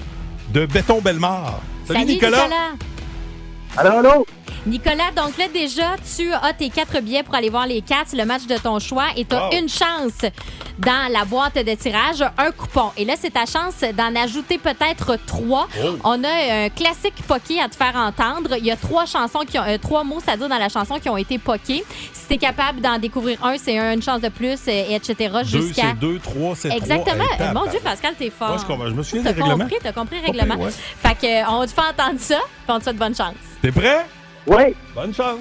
de 0.52 0.66
Béton 0.66 1.00
Bellemare. 1.00 1.60
Salut, 1.86 2.04
Nicolas. 2.04 2.48
Allô, 3.76 3.98
allô? 3.98 4.26
Nicolas, 4.66 5.10
donc 5.16 5.36
là, 5.38 5.44
déjà, 5.52 5.96
tu 6.16 6.32
as 6.32 6.52
tes 6.52 6.68
quatre 6.70 7.00
billets 7.00 7.22
pour 7.22 7.34
aller 7.34 7.48
voir 7.50 7.66
les 7.66 7.80
Cats, 7.80 8.04
le 8.14 8.24
match 8.24 8.46
de 8.46 8.56
ton 8.56 8.78
choix, 8.78 9.06
et 9.16 9.24
tu 9.24 9.34
as 9.34 9.48
Wow. 9.48 9.52
une 9.58 9.68
chance 9.68 10.30
dans 10.78 11.10
la 11.12 11.24
boîte 11.24 11.54
de 11.56 11.74
tirage, 11.74 12.22
un 12.36 12.50
coupon. 12.50 12.90
Et 12.96 13.04
là, 13.04 13.14
c'est 13.18 13.30
ta 13.32 13.46
chance 13.46 13.80
d'en 13.96 14.14
ajouter 14.16 14.58
peut-être 14.58 15.16
trois. 15.26 15.68
Oh. 15.82 15.96
On 16.04 16.22
a 16.24 16.64
un 16.64 16.68
classique 16.68 17.14
poké 17.26 17.60
à 17.60 17.68
te 17.68 17.76
faire 17.76 17.94
entendre. 17.96 18.56
Il 18.58 18.64
y 18.66 18.70
a 18.70 18.76
trois 18.76 19.06
chansons 19.06 19.40
qui 19.48 19.58
ont, 19.58 19.62
euh, 19.66 19.78
trois 19.78 20.04
mots, 20.04 20.18
c'est-à-dire 20.24 20.48
dans 20.48 20.58
la 20.58 20.68
chanson, 20.68 20.98
qui 21.00 21.08
ont 21.08 21.16
été 21.16 21.38
pokés. 21.38 21.84
Si 22.12 22.26
tu 22.28 22.34
es 22.34 22.38
capable 22.38 22.80
d'en 22.80 22.98
découvrir 22.98 23.42
un, 23.44 23.56
c'est 23.58 23.78
un, 23.78 23.92
une 23.94 24.02
chance 24.02 24.20
de 24.20 24.28
plus, 24.28 24.58
euh, 24.68 24.84
et 24.90 24.94
etc. 24.94 25.30
Deux, 25.42 25.44
jusqu'à. 25.44 25.82
c'est 25.90 25.98
deux, 25.98 26.18
trois, 26.18 26.54
c'est 26.54 26.68
trois. 26.68 26.80
Exactement. 26.80 27.24
Euh, 27.40 27.52
Mon. 27.54 27.66
Dieu, 27.70 27.80
Pascal, 27.82 28.14
t'es 28.18 28.30
fort. 28.30 28.52
Ouais, 28.52 28.58
je 28.58 28.64
comprends. 28.66 28.86
Je 28.88 28.94
me 28.94 29.02
souviens 29.02 29.24
T'as 29.24 29.32
des 29.32 29.42
règlements. 29.42 29.64
compris, 29.64 29.76
t'as 29.82 29.92
compris 29.92 30.16
le 30.20 30.26
règlement. 30.26 30.56
ouais. 30.64 30.70
Fait 30.70 31.14
que, 31.14 31.26
euh, 31.26 31.50
on 31.50 31.64
te 31.66 31.70
faire 31.70 31.92
entendre 31.96 32.18
ça, 32.20 32.36
puis 32.38 32.68
on 32.68 32.78
te 32.78 32.84
souhaite 32.84 32.96
bonne 32.96 33.14
chance. 33.14 33.34
T'es 33.62 33.72
prêt? 33.72 34.06
Oui. 34.48 34.74
Bonne 34.94 35.12
chance. 35.12 35.40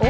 Oh! 0.00 0.06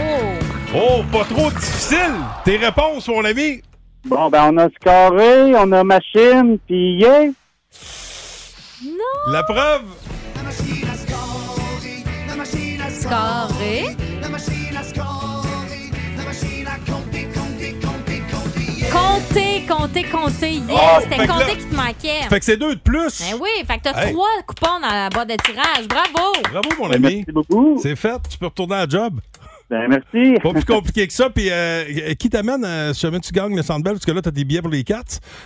Oh, 0.75 1.03
pas 1.13 1.25
trop 1.25 1.51
difficile. 1.51 1.99
Tes 2.45 2.57
réponses, 2.57 3.07
mon 3.07 3.25
ami? 3.25 3.63
Bon, 4.05 4.29
ben, 4.29 4.53
on 4.53 4.59
a 4.59 4.69
scoré, 4.71 5.55
on 5.55 5.71
a 5.71 5.85
machine, 5.85 6.59
puis 6.67 6.97
yeah. 6.97 7.27
Non! 8.85 9.33
La 9.33 9.45
preuve? 9.45 9.85
Scoré. 12.91 13.97
Compter, 18.93 19.65
compter, 19.67 20.05
compter. 20.05 20.53
Yes! 20.53 20.63
Oh, 20.71 21.01
C'était 21.03 21.27
là- 21.27 21.45
qui 21.57 21.65
te 21.67 21.75
manquait. 21.75 22.29
Fait 22.29 22.39
que 22.39 22.45
c'est 22.45 22.57
deux 22.57 22.75
de 22.75 22.81
plus. 22.81 23.21
Ben 23.21 23.39
oui, 23.41 23.49
fait 23.67 23.79
que 23.79 23.83
t'as 23.85 24.05
Hey. 24.07 24.13
trois 24.13 24.29
coupons 24.47 24.81
dans 24.81 24.89
la 24.89 25.09
boîte 25.09 25.29
de 25.31 25.37
tirage. 25.37 25.89
Bravo! 25.89 26.33
Bravo, 26.51 26.69
mon 26.79 26.89
Ben, 26.89 26.95
ami. 26.97 27.17
merci 27.17 27.33
beaucoup. 27.33 27.79
C'est 27.83 27.97
fait. 27.97 28.21
Tu 28.29 28.39
peux 28.39 28.47
retourner 28.47 28.75
à 28.75 28.79
la 28.81 28.89
job. 28.89 29.19
Ben, 29.73 29.89
merci. 29.89 30.39
Pas 30.43 30.51
plus 30.51 30.67
compliqué 30.67 31.07
que 31.07 31.15
ça. 31.15 31.31
Puis, 31.31 31.47
euh, 31.51 32.13
qui 32.19 32.29
t'amène 32.29 32.63
euh, 32.63 32.93
si 32.93 33.01
jamais 33.01 33.21
tu 33.21 33.33
gagnes 33.33 33.57
le 33.57 33.63
Centre 33.63 33.83
Bell? 33.83 33.95
Parce 33.95 34.05
que 34.05 34.13
là, 34.13 34.21
t'as 34.21 34.31
des 34.31 34.45
billets 34.45 34.61
pour 34.61 34.71
les 34.71 34.85
Cats. 34.85 35.01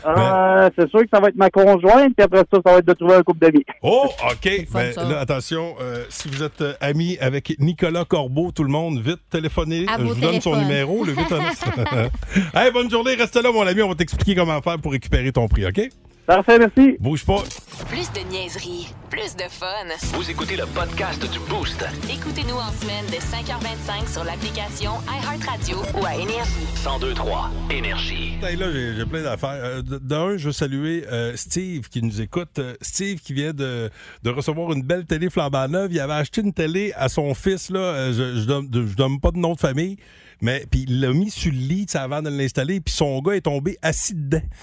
Euh, 0.04 0.68
c'est 0.76 0.90
sûr 0.90 1.02
que 1.02 1.08
ça 1.14 1.20
va 1.20 1.28
être 1.28 1.36
ma 1.36 1.48
conjointe, 1.48 2.12
puis 2.16 2.24
après 2.24 2.38
ça, 2.38 2.58
ça 2.66 2.72
va 2.72 2.78
être 2.78 2.86
de 2.86 2.92
trouver 2.94 3.14
un 3.14 3.22
couple 3.22 3.38
d'amis. 3.38 3.64
Oh, 3.82 4.08
OK. 4.32 4.66
Ben, 4.72 4.92
là, 4.96 5.20
attention, 5.20 5.76
euh, 5.80 6.02
si 6.08 6.26
vous 6.28 6.42
êtes 6.42 6.60
euh, 6.60 6.72
amis 6.80 7.16
avec 7.20 7.54
Nicolas 7.60 8.04
Corbeau, 8.04 8.50
tout 8.50 8.64
le 8.64 8.70
monde, 8.70 8.98
vite, 8.98 9.20
téléphonez. 9.30 9.86
Je 9.96 10.02
vous 10.02 10.16
donne 10.16 10.40
son 10.40 10.56
numéro, 10.56 11.04
le 11.04 11.12
8 11.12 11.20
Hey, 12.52 12.72
bonne 12.72 12.90
journée. 12.90 13.14
Reste 13.14 13.40
là, 13.40 13.52
mon 13.52 13.64
ami. 13.64 13.80
On 13.82 13.88
va 13.90 13.94
t'expliquer 13.94 14.34
comment 14.34 14.60
faire 14.60 14.80
pour 14.80 14.90
récupérer 14.90 15.30
ton 15.30 15.46
prix, 15.46 15.66
OK? 15.66 15.88
Parfait, 16.26 16.58
merci. 16.58 16.96
Bouge 16.98 17.24
pas. 17.24 17.44
Plus 17.88 18.10
de 18.12 18.28
niaiserie, 18.32 18.88
plus 19.10 19.36
de 19.36 19.44
fun. 19.48 19.66
Vous 20.14 20.28
écoutez 20.28 20.56
le 20.56 20.64
podcast 20.66 21.20
du 21.30 21.38
Boost. 21.48 21.84
Écoutez-nous 22.10 22.56
en 22.56 22.72
semaine 22.72 23.06
de 23.06 23.14
5h25 23.14 24.12
sur 24.12 24.24
l'application 24.24 24.90
iHeartRadio 25.08 25.76
ou 25.94 26.04
à 26.04 26.16
Énergie. 26.16 26.50
1023 26.84 27.50
Énergie. 27.70 28.32
Hey, 28.42 28.56
là, 28.56 28.72
j'ai 28.72 28.96
j'ai 28.96 29.06
plein 29.06 29.22
d'affaires. 29.22 29.50
Euh, 29.62 29.82
D'un, 29.82 30.36
je 30.36 30.46
veux 30.46 30.52
saluer 30.52 31.04
euh, 31.12 31.36
Steve 31.36 31.88
qui 31.88 32.02
nous 32.02 32.20
écoute. 32.20 32.58
Euh, 32.58 32.74
Steve 32.80 33.20
qui 33.20 33.32
vient 33.32 33.52
de, 33.52 33.88
de 34.24 34.30
recevoir 34.30 34.72
une 34.72 34.82
belle 34.82 35.06
télé 35.06 35.30
flambant 35.30 35.68
neuve. 35.68 35.92
Il 35.92 36.00
avait 36.00 36.14
acheté 36.14 36.40
une 36.40 36.52
télé 36.52 36.92
à 36.96 37.08
son 37.08 37.34
fils. 37.34 37.70
Là. 37.70 37.78
Euh, 37.78 38.12
Je, 38.12 38.40
je, 38.40 38.46
donne, 38.46 38.66
donne 38.68 39.20
pas 39.20 39.30
de 39.30 39.38
nom 39.38 39.52
de 39.54 39.60
famille. 39.60 39.96
Mais 40.42 40.64
puis 40.70 40.84
il 40.88 41.00
l'a 41.00 41.12
mis 41.12 41.30
sur 41.30 41.50
le 41.52 41.58
lit 41.58 41.86
avant 41.94 42.20
de 42.22 42.28
l'installer, 42.28 42.80
puis 42.80 42.92
son 42.94 43.20
gars 43.20 43.32
est 43.34 43.40
tombé 43.42 43.78
assis 43.82 44.14
dedans. 44.14 44.42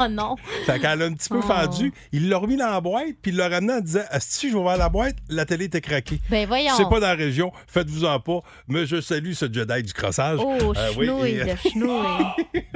Oh 0.00 0.06
non! 0.10 0.36
Fait 0.66 0.78
qu'elle 0.80 1.02
a 1.02 1.04
un 1.06 1.12
petit 1.12 1.28
peu 1.28 1.38
Oh. 1.38 1.42
fendu. 1.42 1.92
Il 2.12 2.28
l'a 2.28 2.38
remis 2.38 2.56
dans 2.56 2.68
la 2.70 2.80
boîte, 2.80 3.06
puis 3.22 3.30
il 3.30 3.36
l'a 3.36 3.48
ramené 3.48 3.74
en 3.74 3.80
disant 3.80 4.00
si 4.20 4.48
je 4.48 4.54
vais 4.54 4.58
ouvrir 4.60 4.76
la 4.76 4.88
boîte, 4.88 5.16
la 5.28 5.44
télé 5.44 5.66
était 5.66 5.80
craquée. 5.80 6.20
Ben 6.30 6.46
voyons. 6.46 6.72
C'est 6.76 6.84
pas 6.88 7.00
dans 7.00 7.06
la 7.08 7.14
région, 7.14 7.52
faites-vous 7.68 8.04
en 8.04 8.18
pas. 8.20 8.40
Mais 8.66 8.86
je 8.86 9.00
salue 9.00 9.32
ce 9.32 9.46
Jedi 9.52 9.82
du 9.84 9.92
crossage. 9.92 10.38
Oh, 10.42 10.56
Euh, 10.76 10.90
oui, 10.96 11.06
chenouille, 11.06 11.30
et- 11.30 11.44
le 11.44 11.56
chenouille. 11.56 12.62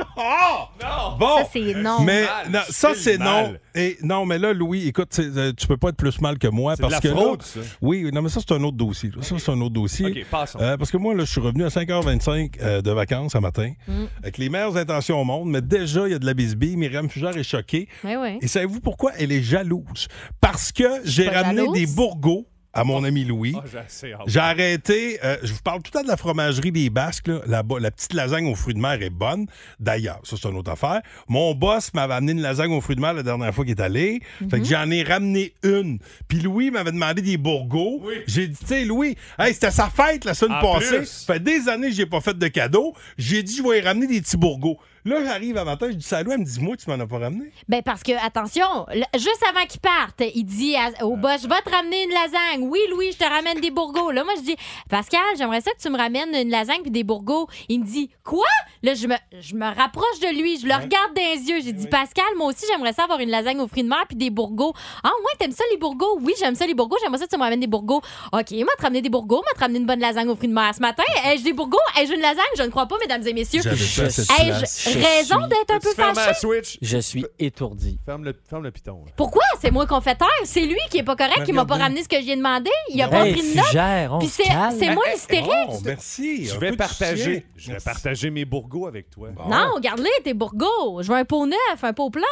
Bon. 1.18 1.38
Ça, 1.38 1.44
c'est 1.52 1.74
non. 1.74 2.00
Mais 2.02 2.26
non, 2.50 2.61
ça, 2.70 2.90
c'est 2.94 3.18
non. 3.18 3.54
Et 3.74 3.96
non, 4.02 4.26
mais 4.26 4.38
là, 4.38 4.52
Louis, 4.52 4.87
écoute, 4.88 5.18
euh, 5.18 5.52
tu 5.56 5.66
peux 5.66 5.76
pas 5.76 5.88
être 5.90 5.96
plus 5.96 6.20
mal 6.20 6.38
que 6.38 6.48
moi. 6.48 6.74
De 6.76 6.80
parce 6.80 6.92
la 6.92 7.00
que 7.00 7.08
fraude, 7.08 7.40
là, 7.40 7.46
ça. 7.46 7.61
Oui, 7.80 8.11
non, 8.12 8.22
mais 8.22 8.28
ça, 8.28 8.40
c'est 8.46 8.54
un 8.54 8.62
autre 8.62 8.76
dossier. 8.76 9.11
là. 9.14 9.22
Ça, 9.22 9.35
c'est 9.38 9.50
un 9.50 9.61
autre 9.61 9.74
dossier. 9.74 10.06
OK, 10.06 10.26
passons. 10.30 10.58
Euh, 10.61 10.76
parce 10.76 10.90
que 10.90 10.96
moi, 10.98 11.14
là, 11.14 11.24
je 11.24 11.30
suis 11.30 11.40
revenu 11.40 11.64
à 11.64 11.68
5h25 11.68 12.58
euh, 12.61 12.82
de 12.82 12.90
vacances 12.90 13.35
un 13.35 13.40
matin, 13.40 13.72
Mm. 13.88 14.04
avec 14.22 14.38
les 14.38 14.48
meilleures 14.48 14.76
intentions 14.76 15.20
au 15.20 15.24
monde, 15.24 15.48
mais 15.50 15.62
déjà, 15.62 16.06
il 16.06 16.12
y 16.12 16.14
a 16.14 16.18
de 16.18 16.26
la 16.26 16.35
bisbille. 16.35 16.76
Myriam 16.76 17.08
Fugère 17.08 17.37
est 17.37 17.42
choquée. 17.42 17.88
Oui. 18.04 18.38
Et 18.40 18.48
savez-vous 18.48 18.80
pourquoi? 18.80 19.12
Elle 19.18 19.32
est 19.32 19.42
jalouse? 19.42 20.08
Parce 20.40 20.72
que 20.72 20.85
j'ai 21.04 21.26
pas 21.26 21.42
ramené 21.42 21.62
jalouse? 21.62 21.74
des 21.78 21.87
bourgots 21.87 22.46
à 22.74 22.85
mon 22.85 23.04
ami 23.04 23.24
Louis. 23.24 23.54
Ah, 23.56 23.64
j'ai 23.70 23.78
assez 23.78 24.12
hâte. 24.12 24.22
J'ai 24.26 24.38
arrêté. 24.40 25.18
euh, 25.24 25.37
je 25.42 25.52
vous 25.52 25.62
parle 25.62 25.82
tout 25.82 25.90
le 25.92 25.98
temps 25.98 26.04
de 26.04 26.08
la 26.08 26.16
fromagerie 26.16 26.72
des 26.72 26.88
Basques. 26.90 27.28
Là. 27.28 27.40
La, 27.46 27.90
petite 27.90 28.14
lasagne 28.14 28.46
aux 28.46 28.54
fruits 28.54 28.74
de 28.74 28.78
mer 28.80 29.00
est 29.02 29.11
bonne. 29.11 29.46
D'ailleurs, 29.78 30.20
ça, 30.24 30.37
c'est 30.40 30.48
une 30.48 30.56
autre 30.56 30.70
affaire. 30.70 31.00
Mon 31.28 31.54
boss 31.54 31.92
m'avait 31.94 32.14
amené 32.14 32.32
une 32.32 32.40
lasagne 32.40 32.72
aux 32.72 32.80
fruits 32.80 32.96
de 32.96 33.00
mer 33.00 33.12
la 33.14 33.22
dernière 33.22 33.54
fois 33.54 33.64
qu'il 33.64 33.74
est 33.76 33.80
allé. 33.82 34.20
Fait 34.50 34.58
que 34.61 34.64
j'en 34.64 34.90
ai 34.90 35.02
ramené 35.02 35.54
une. 35.62 35.98
Puis 36.28 36.40
Louis 36.40 36.70
m'avait 36.70 36.92
demandé 36.92 37.22
des 37.22 37.37
bourgots. 37.37 38.02
J'ai 38.26 38.48
dit, 38.48 38.58
tu 38.58 38.66
sais, 38.66 38.85
Louis, 38.85 39.16
hey, 39.38 39.52
c'était 39.52 39.70
sa 39.70 39.88
fête 39.90 40.24
la 40.24 40.35
semaine 40.35 40.58
En 40.58 40.72
passée. 40.74 40.98
plus. 40.98 41.06
Ça 41.26 41.35
fait 41.35 41.40
des 41.40 41.68
années 41.68 41.88
que 41.88 41.94
j'ai 41.94 42.06
pas 42.06 42.20
fait 42.20 42.37
de 42.37 42.48
cadeau. 42.48 42.94
J'ai 43.18 43.42
dit, 43.42 43.56
je 43.56 43.62
vais 43.62 43.80
lui 43.80 43.87
ramener 43.87 44.06
des 44.06 44.20
petits 44.20 44.37
bourgots. 44.37 44.78
Là, 45.04 45.16
j'arrive 45.24 45.56
à 45.58 45.64
matin, 45.64 45.86
je 45.90 45.96
dis 45.96 46.06
Louis. 46.24 46.32
Elle 46.34 46.38
me 46.40 46.44
dit, 46.44 46.60
moi, 46.60 46.76
tu 46.76 46.88
m'en 46.88 46.98
as 47.02 47.06
pas 47.06 47.18
ramené. 47.18 47.50
Ben 47.68 47.82
parce 47.82 48.02
que, 48.04 48.12
attention, 48.24 48.86
le- 48.94 49.02
juste 49.18 49.42
avant 49.48 49.66
qu'il 49.66 49.80
parte, 49.80 50.22
il 50.34 50.44
dit 50.44 50.76
à- 50.76 51.04
au 51.04 51.16
boss, 51.16 51.42
je 51.42 51.48
vais 51.48 51.60
te 51.64 51.70
ramener 51.70 52.04
une 52.04 52.10
lasagne. 52.10 52.68
Oui, 52.68 52.78
Louis, 52.90 53.10
je 53.12 53.18
te 53.18 53.24
ramène 53.24 53.60
des 53.60 53.70
bourgots. 53.72 54.12
Là, 54.12 54.22
moi, 54.22 54.34
je 54.36 54.42
dis, 54.42 54.56
Pascal, 54.88 55.20
j'aimerais 55.36 55.60
ça 55.60 55.72
que 55.72 55.80
tu 55.82 55.90
me 55.90 55.98
ramènes 55.98 56.32
une 56.34 56.50
lasagne 56.50 56.82
puis 56.82 56.90
des 56.92 57.02
bourgots. 57.02 57.48
Il 57.68 57.80
me 57.80 57.84
dit, 57.84 58.10
quoi? 58.22 58.46
Là, 58.84 58.94
je 58.94 59.06
me, 59.08 59.14
je 59.40 59.54
me 59.56 59.64
rapproche 59.66 60.20
de 60.20 60.38
lui, 60.40 60.58
je 60.60 60.66
le 60.66 60.74
regarde 60.74 61.14
dans 61.14 61.22
les 61.34 61.48
yeux. 61.48 61.60
J'ai 61.64 61.72
dit, 61.72 61.88
Pascal, 61.88 62.24
moi 62.36 62.46
aussi, 62.48 62.64
j'aimerais 62.70 62.92
ça 62.92 63.04
avoir 63.04 63.18
une 63.18 63.30
lasagne 63.30 63.58
aux 63.60 63.66
fruits 63.68 63.82
de 63.82 63.88
mer 63.88 64.04
puis 64.08 64.16
des 64.16 64.30
bourgots. 64.30 64.72
Ah, 65.02 65.08
ouais, 65.24 65.32
t'aimes 65.38 65.52
ça 65.52 65.64
les 65.72 65.78
bourgots? 65.78 66.18
Oui, 66.20 66.32
j'aime 66.38 66.54
ça 66.54 66.64
les 66.66 66.74
bourgots. 66.74 66.96
J'aimerais 67.02 67.18
ça 67.18 67.24
que 67.26 67.30
tu 67.30 67.36
me 67.38 67.42
ramènes 67.42 67.60
des 67.60 67.66
bourgots. 67.66 68.02
OK, 68.32 68.50
m'a 68.52 68.76
te 68.78 68.82
ramener 68.82 69.02
des 69.02 69.08
bourgots, 69.10 69.42
m'a 69.50 69.54
te 69.54 69.60
ramener 69.60 69.80
une 69.80 69.86
bonne 69.86 70.00
lasagne 70.00 70.28
aux 70.28 70.36
fruits 70.36 70.48
de 70.48 70.54
mer. 70.54 70.72
Ce 70.76 70.80
matin, 70.80 71.02
ai-je 71.26 71.42
des 71.42 71.52
bourgots? 71.52 71.78
Ai-je 72.00 72.12
une 72.12 72.20
lasagne? 72.20 72.44
Je 72.56 72.62
ne 72.62 72.68
crois 72.68 72.86
pas, 72.86 72.98
mesdames 73.00 73.26
et 73.26 73.32
messieurs. 73.32 73.62
J'avais 73.62 73.76
pas 73.76 74.10
cette 74.10 74.30
Ai-je 74.30 74.48
place. 74.58 74.91
Je 74.92 75.05
raison 75.05 75.40
suis- 75.40 75.48
d'être 75.48 75.70
un 75.70 75.78
peu 75.81 75.94
fâché? 75.94 76.35
switch? 76.35 76.78
Je 76.83 76.98
suis 76.98 77.24
étourdi. 77.38 77.98
Ferme 78.05 78.24
le, 78.24 78.35
ferme 78.48 78.62
le 78.64 78.70
piton. 78.70 79.02
là. 79.07 79.12
Pourquoi? 79.16 79.42
C'est 79.61 79.70
moi 79.70 79.87
qu'on 79.87 80.00
fait 80.00 80.14
taire. 80.14 80.28
C'est 80.44 80.66
lui 80.66 80.78
qui 80.90 80.98
est 80.98 81.02
pas 81.02 81.16
correct, 81.16 81.44
qui 81.44 81.52
m'a 81.52 81.64
pas 81.64 81.76
ramené 81.76 82.02
ce 82.02 82.09
que 82.09 82.16
je 82.18 82.22
lui 82.24 82.31
ai 82.33 82.37
demandé. 82.37 82.70
Il 82.90 83.00
a 83.02 83.09
pas 83.09 83.26
Hey, 83.26 83.33
pris 83.33 83.42
de 83.50 83.57
note. 83.57 83.66
Fugère, 83.66 84.12
on 84.14 84.18
Puis 84.18 84.28
se 84.28 84.42
c'est 84.42 84.48
calme. 84.48 84.76
c'est 84.78 84.94
moi 84.94 85.05
hystérique. 85.14 85.50
Oh, 85.68 85.78
merci. 85.85 86.46
Je 86.46 86.55
Un 86.55 86.59
vais 86.59 86.72
partager, 86.76 87.46
je 87.57 87.66
vais 87.66 87.72
Merci. 87.72 87.85
partager 87.85 88.31
mes 88.31 88.44
bourgots 88.44 88.87
avec 88.87 89.11
toi. 89.11 89.28
Non, 89.48 89.74
regarde-les, 89.74 90.11
tes 90.24 90.35
bourgots. 90.35 91.02
Je 91.02 91.09
veux 91.09 91.16
un 91.18 91.24
pot 91.24 91.46
neuf, 91.46 91.59
un 91.83 91.92
pot 91.92 92.11
plein. 92.11 92.22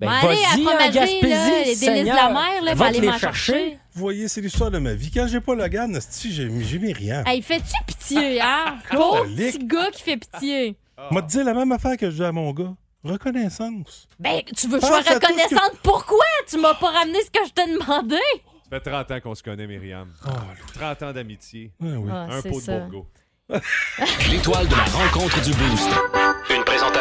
Ben, 0.00 0.06
Va 0.06 0.12
aller 0.18 0.28
à 0.44 0.50
vas-y, 0.54 0.62
la 0.62 0.70
en 0.70 0.70
fromagerie, 0.70 0.92
Gaspésie, 0.92 1.28
là, 1.28 1.58
les 1.58 1.64
délices 1.74 2.02
de 2.02 2.06
la 2.06 2.28
mer, 2.28 2.62
là, 2.62 2.70
Va 2.70 2.74
va 2.74 2.86
aller 2.86 3.00
les 3.00 3.08
m'en 3.08 3.18
chercher. 3.18 3.78
Vous 3.94 4.00
voyez, 4.00 4.28
c'est 4.28 4.40
l'histoire 4.40 4.70
de 4.70 4.78
ma 4.78 4.94
vie. 4.94 5.10
Quand 5.10 5.26
j'ai 5.26 5.40
pas 5.40 5.56
le 5.56 5.66
gars, 5.66 5.88
esti, 5.88 6.32
j'ai 6.32 6.48
j'ai 6.64 6.78
mis 6.78 6.92
rien. 6.92 7.24
Hey, 7.26 7.42
fais-tu 7.42 7.72
pitié, 7.84 8.40
hein? 8.40 8.76
Pauvre 8.92 9.22
Colique. 9.22 9.58
petit 9.58 9.66
gars 9.66 9.90
qui 9.90 10.02
fait 10.04 10.16
pitié. 10.16 10.76
Moi, 11.10 11.22
te 11.22 11.28
dire 11.28 11.44
la 11.44 11.54
même 11.54 11.72
affaire 11.72 11.96
que 11.96 12.10
je 12.10 12.16
dis 12.16 12.24
à 12.24 12.32
mon 12.32 12.52
gars. 12.52 12.74
Reconnaissance. 13.04 14.08
Ben, 14.18 14.42
tu 14.56 14.66
veux 14.68 14.78
que 14.78 14.82
je 14.82 14.86
sois 14.86 14.98
Pense 14.98 15.06
à 15.10 15.14
tout 15.14 15.14
ce 15.14 15.18
que- 15.20 15.26
reconnaissante? 15.26 15.78
Pourquoi? 15.82 16.24
Tu 16.48 16.58
m'as 16.58 16.74
pas 16.74 16.90
ramené 16.90 17.18
ce 17.22 17.30
que 17.30 17.46
je 17.46 17.52
t'ai 17.52 17.72
demandé. 17.72 18.16
Ça 18.70 18.80
fait 18.80 18.90
30 18.90 19.10
ans 19.12 19.20
qu'on 19.20 19.34
se 19.34 19.42
connaît, 19.42 19.66
Myriam. 19.66 20.12
30 20.74 21.02
ans 21.04 21.12
d'amitié. 21.12 21.72
Ah 21.80 21.86
oui. 21.86 22.10
Ah, 22.12 22.26
Un 22.30 22.40
c'est 22.42 22.50
pot 22.50 22.56
de 22.58 22.64
ça. 22.64 22.78
bourgots. 22.80 23.06
L'étoile 24.30 24.68
de 24.68 24.74
la 24.74 24.84
rencontre 24.84 25.40
du 25.42 25.50
Boost. 25.54 25.88
Une 26.50 26.64
présentation 26.64 26.97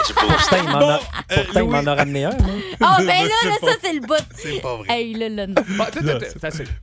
meilleurs 0.00 0.06
moments 0.06 0.06
du 0.06 0.12
Boost. 0.14 0.48
Pourtant, 0.50 0.56
il 0.62 0.68
m'en 0.70 0.88
a, 0.88 0.94
euh, 0.94 1.44
pourtant, 1.44 1.60
il 1.60 1.68
m'en 1.70 1.78
Louis. 1.80 1.88
a 1.88 1.94
ramené 1.94 2.24
un. 2.24 2.30
moi. 2.30 2.50
Ah, 2.80 2.96
ben 2.98 3.06
là, 3.06 3.14
C'est 3.42 3.48
là, 3.48 3.54
ça, 3.60 3.78
c'est 3.82 3.92
le 3.92 4.00
bout. 4.00 4.14
C'est 4.34 4.60
pas 4.60 4.76
vrai. 4.76 4.86
Hey, 4.90 5.14
là, 5.14 5.28
là, 5.28 5.46
non. 5.46 5.62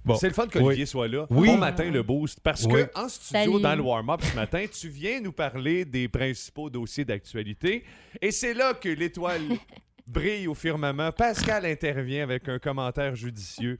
Bon, 0.05 0.15
c'est 0.15 0.27
le 0.27 0.33
fun 0.33 0.47
qu'Olivier 0.47 0.83
Oui. 0.83 0.87
soit 0.87 1.07
là. 1.07 1.25
Oui. 1.29 1.47
Bon 1.47 1.57
matin, 1.57 1.89
le 1.89 2.03
boost. 2.03 2.39
Parce 2.41 2.63
Oui. 2.65 2.73
que 2.73 2.99
en 2.99 3.09
studio, 3.09 3.51
Salut. 3.51 3.61
dans 3.61 3.75
le 3.75 3.81
warm-up 3.81 4.21
ce 4.23 4.35
matin, 4.35 4.65
tu 4.71 4.89
viens 4.89 5.19
nous 5.21 5.31
parler 5.31 5.85
des 5.85 6.07
principaux 6.07 6.69
dossiers 6.69 7.05
d'actualité. 7.05 7.83
Et 8.21 8.31
c'est 8.31 8.53
là 8.53 8.73
que 8.73 8.89
l'étoile 8.89 9.41
brille 10.07 10.47
au 10.47 10.53
firmament. 10.55 11.11
Pascal 11.11 11.65
intervient 11.65 12.23
avec 12.23 12.47
un 12.49 12.59
commentaire 12.59 13.15
judicieux. 13.15 13.77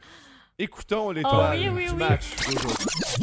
Écoutons 0.68 1.12
l'étoile 1.12 1.56
Oh, 1.56 1.56
oui, 1.56 1.70
oui, 1.72 1.86
du 1.86 1.92
oui. 1.92 1.98
match. 2.00 2.24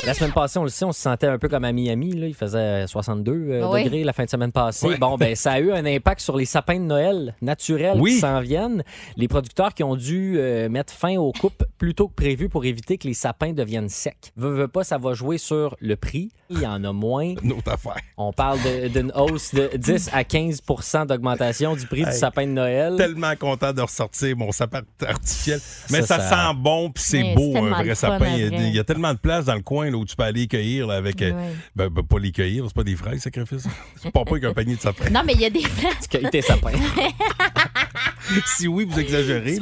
La 0.07 0.15
semaine 0.15 0.31
passée, 0.33 0.57
on 0.61 0.63
le 0.63 0.69
sait, 0.69 0.85
on 0.85 0.93
se 0.93 1.01
sentait 1.01 1.27
un 1.27 1.37
peu 1.37 1.49
comme 1.49 1.65
à 1.65 1.73
Miami. 1.73 2.13
Là. 2.13 2.29
Il 2.29 2.35
faisait 2.35 2.87
62 2.87 3.33
euh, 3.33 3.69
Oui. 3.73 3.83
degrés 3.83 4.05
la 4.05 4.13
fin 4.13 4.25
de 4.25 4.31
semaine 4.31 4.53
passée. 4.53 4.87
Oui. 4.87 4.99
Bon, 5.01 5.17
ben, 5.17 5.35
ça 5.35 5.51
a 5.55 5.59
eu 5.59 5.73
un 5.73 5.85
impact 5.85 6.21
sur 6.21 6.37
les 6.37 6.45
sapins 6.45 6.79
de 6.79 6.85
Noël 6.85 7.35
naturels 7.43 7.99
Oui. 8.01 8.13
qui 8.13 8.21
s'en 8.21 8.41
viennent. 8.41 8.85
Les 9.17 9.27
producteurs 9.27 9.75
qui 9.75 9.83
ont 9.83 9.97
dû 9.97 10.37
euh, 10.39 10.69
mettre 10.69 10.93
fin 10.93 11.17
aux 11.17 11.33
coupes 11.33 11.65
plus 11.77 11.93
tôt 11.97 12.07
que 12.07 12.15
prévu 12.15 12.49
pour 12.49 12.65
éviter 12.67 12.99
que 12.99 13.09
les 13.09 13.15
sapins 13.15 13.53
deviennent 13.53 13.89
secs. 13.89 14.31
Veux, 14.37 14.55
veux 14.55 14.69
pas, 14.69 14.85
ça 14.85 14.99
va 14.99 15.15
jouer 15.15 15.39
sur 15.39 15.75
le 15.81 15.97
prix. 15.97 16.31
Il 16.51 16.61
y 16.61 16.67
en 16.69 16.85
a 16.85 16.93
moins. 16.93 17.35
Une 17.43 17.53
autre 17.55 17.73
affaire. 17.73 17.97
On 18.17 18.33
parle 18.33 18.61
d'une 18.93 19.11
hausse 19.17 19.53
de 19.53 19.71
10 19.77 20.11
à 20.13 20.23
15% 20.23 21.07
d'augmentation 21.07 21.75
du 21.75 21.85
prix 21.89 22.05
du 22.05 22.13
sapin 22.13 22.47
de 22.47 22.53
Noël. 22.53 22.95
Tellement 22.97 23.35
content 23.35 23.73
de 23.73 23.81
ressortir 23.81 24.37
mon 24.37 24.53
sapin 24.53 24.83
artificiel. 25.05 25.59
Mais 25.91 26.03
Ça, 26.03 26.19
ça, 26.19 26.21
ça- 26.21 26.31
sent 26.53 26.59
bon, 26.59 26.91
puis 26.93 27.03
c'est 27.03 27.24
c'est 27.31 27.35
beau, 27.35 27.57
un 27.57 27.71
vrai 27.83 27.95
sapin. 27.95 28.27
Il 28.37 28.39
y, 28.41 28.43
a, 28.45 28.47
après. 28.47 28.69
il 28.69 28.75
y 28.75 28.79
a 28.79 28.85
tellement 28.85 29.13
de 29.13 29.19
place 29.19 29.45
dans 29.47 29.55
le 29.55 29.63
coin 29.63 29.91
là, 29.91 29.97
où 29.97 30.05
tu 30.05 30.15
peux 30.17 30.23
aller 30.25 30.47
cueillir 30.47 30.87
là, 30.87 30.97
avec. 30.97 31.21
euh, 31.23 31.33
Ouais. 31.33 31.55
ben, 31.77 31.89
ben, 31.89 32.03
pas 32.03 32.19
les 32.19 32.33
cueillir, 32.33 32.65
c'est 32.67 32.75
pas 32.75 32.85
des 32.85 32.97
fraises, 32.97 33.21
sacrifice. 33.23 33.67
C'est 33.97 34.11
pas 34.11 34.25
pas 34.25 34.33
avec 34.33 34.45
un 34.45 34.53
panier 34.53 34.77
de 34.77 34.81
sapin. 34.81 35.11
Non, 35.11 35.23
mais 35.25 35.33
il 35.35 35.41
y 35.41 35.45
a 35.47 35.51
des 35.51 35.61
places. 35.79 36.07
Cueille 36.09 36.29
tes 36.31 36.43
sapins. 36.43 36.71
si 38.57 38.67
oui, 38.69 38.87
vous 38.89 38.99
exagérez. 38.99 39.59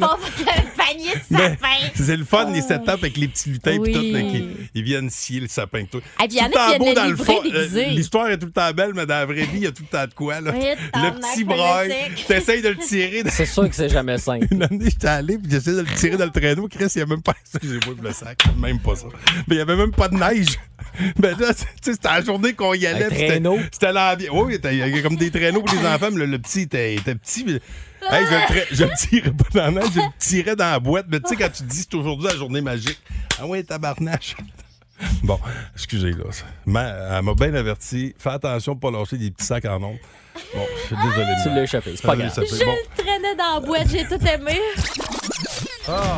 C'est 1.95 2.17
le 2.17 2.25
fun, 2.25 2.51
les 2.53 2.61
setups 2.63 2.89
avec 2.91 3.17
les 3.17 3.29
petits 3.29 3.51
lutins 3.51 3.77
Oui. 3.79 3.93
puis 3.93 3.95
tout, 3.95 4.17
là, 4.17 4.23
qui 4.23 4.45
ils 4.75 4.83
viennent 4.83 5.11
scier 5.11 5.41
le 5.41 5.49
sapin. 5.49 5.85
Tout. 5.91 6.01
Ah, 6.19 6.25
puis 6.29 6.37
il 6.37 6.39
y 6.39 6.41
en 6.43 6.47
a 6.47 6.49
Tout 6.49 6.55
le 6.55 6.79
temps 6.79 6.85
beau 6.85 6.95
dans 6.95 7.07
le 7.09 7.17
fond. 7.17 7.41
Euh, 7.53 7.85
L'histoire 7.91 8.29
est 8.31 8.39
tout 8.39 8.47
le 8.47 8.53
temps 8.53 8.71
belle, 8.73 8.93
mais 8.95 9.07
dans 9.07 9.15
la 9.15 9.27
vraie 9.27 9.43
vie, 9.45 9.49
il 9.55 9.63
y 9.63 9.67
a 9.67 9.73
tout 9.73 9.83
le 9.83 9.89
temps 9.99 10.07
de 10.07 10.15
quoi. 10.15 10.41
Là. 10.41 10.53
Oui, 10.55 10.65
le 10.95 11.11
petit 11.21 11.45
braille, 11.45 11.93
t'essayes 12.27 12.63
de 12.63 12.69
le 12.69 12.77
tirer. 12.77 13.23
C'est 13.29 13.47
sûr 13.47 13.69
que 13.69 13.75
c'est 13.75 13.89
jamais 13.89 14.19
simple. 14.19 14.47
Une 14.51 14.63
année, 14.63 14.85
j'étais 14.91 15.09
allé, 15.09 15.39
puis 15.39 15.51
j'essayais 15.51 15.77
de 15.77 15.83
le 15.83 15.95
tirer 15.97 16.17
dans 16.17 16.25
le 16.27 16.31
traîneau. 16.31 16.69
Chris, 16.69 16.87
il 16.95 16.99
n'y 16.99 17.03
a 17.03 17.07
même 17.07 17.23
pas. 17.23 17.35
Excusez-moi 17.55 17.95
pour 17.95 18.05
le 18.05 18.13
sac. 18.13 18.43
Même 18.59 18.79
pas 18.81 18.97
ça. 18.97 19.07
Mais 19.49 19.55
il 19.55 19.57
n'y 19.57 19.63
avait 19.63 19.77
même 19.77 19.93
pas 19.93 20.09
de 20.09 20.17
neige. 20.17 20.59
Ben 21.17 21.35
là, 21.39 21.55
tu 21.55 21.63
sais, 21.81 21.93
c'était 21.93 22.09
la 22.09 22.23
journée 22.23 22.53
qu'on 22.53 22.75
y 22.75 22.85
allait. 22.87 23.05
C'était- 23.09 23.27
traîneau? 23.29 23.59
C'était 23.73 23.93
l'ambiance. 23.93 24.29
Oui, 24.33 24.59
il 24.63 24.77
y 24.77 24.83
avait 24.83 25.01
comme 25.01 25.17
des 25.17 25.31
traîneaux 25.31 25.63
pour 25.63 25.75
les 25.75 25.87
enfants, 25.87 26.09
mais 26.13 26.19
le, 26.19 26.27
le 26.27 26.39
petit 26.39 26.63
était, 26.63 26.97
était 26.97 27.15
petit. 27.15 27.47
Hey, 28.11 28.25
je, 28.27 28.85
le 28.85 28.91
je 28.91 29.07
tirais 29.09 29.31
pas 29.31 29.45
dans 29.55 29.65
la 29.65 29.71
neige, 29.71 29.91
je 29.95 30.01
le 30.01 30.07
tirais 30.19 30.57
dans 30.57 30.71
la 30.71 30.81
boîte. 30.81 31.07
Mais 31.09 31.21
tu 31.21 31.29
sais, 31.29 31.37
quand 31.37 31.51
tu 31.53 31.63
dis 31.65 31.79
c'est 31.89 31.95
aujourd'hui 31.95 32.27
la 32.29 32.37
journée 32.37 32.61
magique. 32.61 33.01
Ah 33.41 33.47
ouais, 33.47 33.63
tabarnache. 33.63 34.37
Bon, 35.23 35.39
excusez, 35.75 36.13
là. 36.13 36.25
Mais 36.67 36.81
elle 37.11 37.23
m'a 37.23 37.35
bien 37.35 37.53
averti. 37.55 38.15
Fais 38.19 38.31
attention 38.31 38.75
de 38.75 38.81
pas 38.81 38.91
lâcher 38.91 39.17
des 39.19 39.31
petits 39.31 39.47
sacs 39.47 39.65
en 39.65 39.83
ondes. 39.83 39.97
Bon, 40.55 40.67
je 40.83 40.87
suis 40.87 40.97
désolé. 40.97 41.27
de 41.27 41.43
Tu 41.43 41.49
l'as 41.55 41.63
échappé, 41.63 41.93
c'est 41.97 42.03
pas 42.07 42.15
Je 42.15 42.19
grave. 42.21 42.31
échappé. 42.33 42.47
Je 42.61 42.65
Bon. 42.65 42.73
le 42.73 43.03
traînais 43.03 43.35
dans 43.37 43.55
la 43.55 43.61
boîte, 43.67 43.89
j'ai 43.91 44.05
tout 44.05 44.25
aimé. 44.27 44.61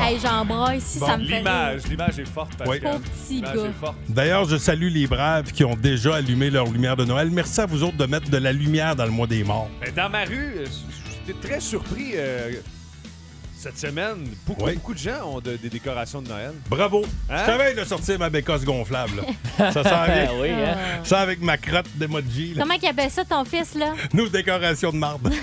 Hey, 0.03 0.19
j'en 0.23 0.45
braille 0.45 0.81
si 0.81 0.99
Bon, 0.99 1.07
ça 1.07 1.17
me 1.17 1.25
fait 1.27 1.39
l'image, 1.39 1.83
l'image 1.89 2.19
est 2.19 2.29
forte, 2.29 2.55
Pascal. 2.57 2.81
Pauvre 2.81 3.01
petit 3.01 3.41
gars. 3.41 3.95
D'ailleurs, 4.11 4.45
je 4.47 4.57
salue 4.59 4.89
les 4.93 5.07
braves 5.07 5.51
qui 5.53 5.65
ont 5.65 5.75
déjà 5.77 6.17
allumé 6.17 6.51
leur 6.51 6.67
lumière 6.67 6.97
de 6.97 7.05
Noël. 7.07 7.31
Merci 7.31 7.63
à 7.63 7.67
vous 7.67 7.83
autres 7.83 7.97
de 7.97 8.05
mettre 8.07 8.29
de 8.29 8.37
la 8.37 8.53
lumière 8.53 8.95
dans 8.95 9.07
le 9.07 9.11
mois 9.11 9.27
des 9.27 9.43
morts. 9.43 9.71
Ben, 9.81 9.95
Dans 9.95 10.11
ma 10.11 10.25
rue, 10.25 10.55
euh, 10.59 10.67
j'étais 11.27 11.49
très 11.49 11.61
surpris 11.61 12.13
euh, 12.15 12.53
cette 13.57 13.79
semaine. 13.79 14.27
Beaucoup, 14.47 14.65
Oui. 14.67 14.75
beaucoup 14.75 14.95
de 14.95 14.99
gens 14.99 15.25
ont 15.37 15.41
de- 15.41 15.57
des 15.57 15.71
décorations 15.71 16.21
de 16.21 16.29
Noël. 16.29 16.53
Bravo! 16.69 17.05
Hein? 17.31 17.37
Je 17.41 17.47
savais 17.47 17.75
de 17.75 17.85
sortir 17.85 18.19
ma 18.19 18.29
bécosse 18.31 18.65
gonflable. 18.65 19.23
là. 19.59 19.73
Ça 19.73 19.83
s'en 19.83 20.05
vient. 20.05 20.29
oui, 20.41 20.51
hein? 20.51 20.77
Ça 21.05 21.21
avec 21.21 21.41
ma 21.41 21.57
crotte 21.57 21.87
d'emoji. 21.95 22.55
là. 22.55 22.63
Comment 22.63 22.79
qu'il 22.79 22.89
appelle 22.89 23.11
ça, 23.11 23.25
ton 23.25 23.45
fils, 23.45 23.75
là? 23.75 23.95
Nos 24.13 24.29
décorations 24.29 24.91
de 24.93 24.97
marde. 24.99 25.33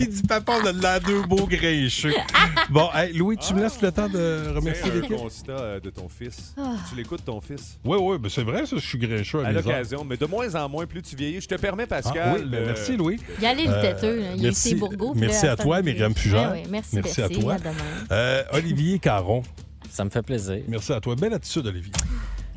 Il 0.00 0.08
dit 0.08 0.22
Papa, 0.22 0.54
on 0.62 0.66
a 0.66 0.72
de 0.72 0.80
l'air 0.80 1.00
deux 1.00 1.22
beaux 1.22 1.46
grincheux. 1.46 2.14
Bon, 2.70 2.88
hey, 2.94 3.12
Louis, 3.12 3.36
tu 3.36 3.52
me 3.54 3.60
laisses 3.62 3.80
le 3.82 3.92
temps 3.92 4.08
de 4.08 4.52
remercier 4.54 4.84
C'est 4.86 4.90
un 4.90 5.00
l'équipe? 5.00 5.16
constat 5.16 5.52
euh, 5.52 5.80
de 5.80 5.90
ton 5.90 6.08
fils. 6.08 6.54
Ah. 6.58 6.76
Tu 6.88 6.96
l'écoutes, 6.96 7.24
ton 7.24 7.40
fils? 7.40 7.78
Oui, 7.84 7.98
oui, 8.00 8.16
ben 8.18 8.30
c'est 8.30 8.42
vrai, 8.42 8.64
ça, 8.66 8.76
je 8.76 8.86
suis 8.86 8.98
grincheux 8.98 9.44
à, 9.44 9.48
À 9.48 9.52
l'occasion, 9.52 10.04
mais 10.04 10.16
de 10.16 10.24
moins 10.26 10.54
en 10.54 10.68
moins, 10.68 10.86
plus 10.86 11.02
tu 11.02 11.14
vieillis. 11.16 11.40
Je 11.42 11.48
te 11.48 11.54
permets, 11.56 11.86
Pascal. 11.86 12.22
Ah, 12.24 12.34
oui, 12.38 12.44
ben, 12.46 12.58
euh, 12.58 12.66
merci, 12.66 12.96
Louis. 12.96 13.20
Il 13.38 13.44
y 13.44 13.46
allait 13.46 13.66
le 13.66 13.72
Euh, 13.72 13.82
têteux, 13.82 14.20
là. 14.20 14.26
il 14.32 14.32
a 14.32 14.36
eu 14.36 14.42
merci- 14.44 14.68
ses 14.70 14.74
bourgots. 14.76 15.12
merci 15.14 15.46
à 15.46 15.56
toi, 15.56 15.82
Myriam 15.82 16.14
Fugère. 16.14 16.52
Ouais, 16.52 16.62
merci, 16.70 16.96
Merci 16.96 17.22
à 17.22 17.28
toi. 17.28 17.56
Euh, 18.12 18.42
Olivier 18.52 18.98
Caron. 18.98 19.42
Ça 19.90 20.04
me 20.04 20.10
fait 20.10 20.22
plaisir. 20.22 20.58
Merci 20.68 20.92
à 20.92 21.00
toi. 21.00 21.14
Belle 21.16 21.34
attitude, 21.34 21.66
Olivier. 21.66 21.92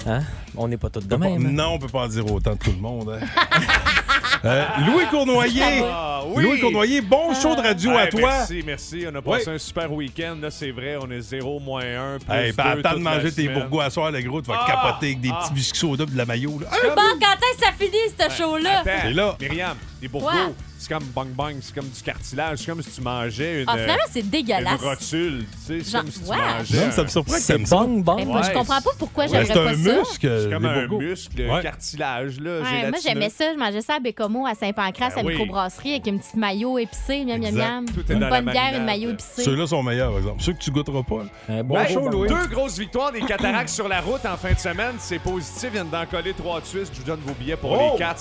Hein? 0.07 0.21
On 0.55 0.67
n'est 0.69 0.77
pas 0.77 0.89
tous 0.89 1.05
de 1.05 1.15
même. 1.17 1.45
hein? 1.45 1.49
Non, 1.51 1.73
on 1.73 1.79
peut 1.79 1.87
pas 1.89 2.05
en 2.05 2.07
dire 2.07 2.29
autant 2.31 2.53
de 2.53 2.59
tout 2.59 2.71
le 2.71 2.77
monde. 2.77 3.09
hein? 3.21 3.25
Euh, 4.45 4.65
Louis 4.87 5.05
Cournoyer. 5.09 5.83
Ah, 5.83 6.21
oui. 6.27 6.43
Louis 6.43 6.59
Cournoyer, 6.61 7.01
bon 7.01 7.33
show 7.33 7.55
de 7.55 7.61
radio 7.61 7.91
à 7.97 8.07
toi. 8.07 8.21
Merci, 8.21 8.63
merci. 8.65 9.05
On 9.11 9.15
a 9.15 9.21
passé 9.21 9.49
un 9.49 9.57
super 9.57 9.91
week-end. 9.91 10.37
Là, 10.41 10.49
c'est 10.49 10.71
vrai, 10.71 10.97
on 11.01 11.09
est 11.11 11.21
0, 11.21 11.59
moins 11.59 11.81
1. 11.83 12.19
Plus 12.19 12.33
Hey, 12.33 12.51
ben, 12.53 12.63
attends 12.79 12.93
de 12.97 12.99
manger 13.03 13.31
tes 13.31 13.47
bourgois 13.49 13.85
à 13.85 13.89
soir, 13.89 14.11
le 14.11 14.21
gros, 14.21 14.41
tu 14.41 14.49
vas 14.49 14.61
Ah, 14.65 14.71
capoter 14.71 15.07
avec 15.07 15.21
des 15.21 15.29
ah. 15.33 15.39
petits 15.43 15.53
biscuits 15.53 15.79
soda 15.79 16.05
de 16.05 16.17
la 16.17 16.25
maillot. 16.25 16.59
Là. 16.59 16.67
Bon, 16.95 17.01
quand 17.19 17.35
est-ce 17.35 17.59
que 17.59 17.65
ça 17.65 17.71
finit, 17.77 17.97
ce 18.17 18.35
show-là? 18.41 18.79
Attends, 18.79 18.91
C'est 19.03 19.13
là. 19.13 19.35
Myriam, 19.39 19.77
des 20.01 20.07
bourgots, 20.07 20.27
Ouais. 20.29 20.53
C'est 20.79 20.89
comme 20.91 21.03
bang 21.13 21.27
bang, 21.27 21.57
c'est 21.61 21.75
comme 21.75 21.87
du 21.87 22.01
cartilage, 22.01 22.59
c'est 22.59 22.65
comme 22.71 22.81
si 22.81 22.89
tu 22.89 23.01
mangeais 23.01 23.61
une, 23.61 23.69
Ah, 23.69 23.73
finalement, 23.77 24.03
c'est 24.09 24.19
une 24.21 24.29
dégueulasse. 24.29 24.81
rotule. 24.81 25.45
Tu 25.67 25.79
sais, 25.81 25.83
c'est 25.83 25.97
comme 25.97 26.09
si 26.11 26.19
tu 26.23 26.29
ouais. 26.29 26.37
mangeais. 26.37 26.85
Non, 26.85 26.91
ça 26.91 27.01
me 27.01 27.05
un- 27.05 27.09
surprend 27.09 27.33
que 27.33 27.39
C'est. 27.41 27.53
Eh, 27.55 28.25
moi, 28.25 28.41
je 28.41 28.51
comprends 28.53 28.81
pas 28.81 28.89
pourquoi 28.97 29.25
Ouais, 29.25 29.29
j'aimerais 29.29 29.45
c'est 29.45 29.53
pas 29.53 29.69
un 29.69 29.73
ça. 29.73 29.99
muscle. 29.99 30.39
C'est 30.43 30.49
comme 30.51 30.65
un 30.65 30.87
muscle, 30.87 31.41
Ouais. 31.41 31.61
cartilage, 31.61 32.39
là, 32.39 32.61
Ouais, 32.61 32.89
moi, 32.89 32.99
j'aimais 33.03 33.29
ça. 33.29 33.53
Je 33.53 33.59
mangeais 33.59 33.81
ça 33.81 33.95
à 33.95 33.99
Bécomo, 33.99 34.45
à 34.47 34.55
Saint-Pancras, 34.55 35.09
Ben 35.15 35.21
à 35.21 35.23
oui. 35.25 35.33
microbrasserie, 35.33 35.91
avec 35.91 36.07
une 36.07 36.19
petite 36.19 36.35
maillot 36.35 36.79
épicée, 36.79 37.25
miam, 37.25 37.39
miam, 37.41 37.53
miam. 37.53 37.85
Une 38.09 38.19
la 38.19 38.29
bonne 38.29 38.45
bière, 38.51 38.73
une 38.75 38.85
maillot 38.85 39.11
épicée. 39.11 39.43
Ceux-là 39.43 39.67
sont 39.67 39.83
meilleurs, 39.83 40.09
par 40.11 40.19
exemple. 40.19 40.41
Ceux 40.41 40.53
que 40.53 40.59
tu 40.59 40.71
goûteras 40.71 41.03
pas. 41.03 41.23
là. 41.23 41.29
Un 41.59 41.63
bon 41.63 41.75
Ouais, 41.75 41.91
show, 41.91 42.07
Louis. 42.09 42.29
Deux 42.29 42.47
grosses 42.47 42.77
victoires 42.79 43.11
des 43.11 43.21
cataractes 43.21 43.69
sur 43.69 43.87
la 43.87 44.01
route 44.01 44.25
en 44.25 44.37
fin 44.37 44.53
de 44.53 44.59
semaine. 44.59 44.95
C'est 44.99 45.19
positif. 45.19 45.63
Ils 45.63 45.69
viennent 45.71 45.89
d'en 45.89 46.05
coller 46.05 46.33
trois 46.33 46.61
de 46.61 46.65
Suisse. 46.65 46.89
Je 46.93 46.99
vous 46.99 47.05
donne 47.05 47.19
vos 47.25 47.33
billets 47.33 47.57
pour 47.57 47.71
Oh! 47.71 47.91
les 47.93 47.99
Cats. 47.99 48.15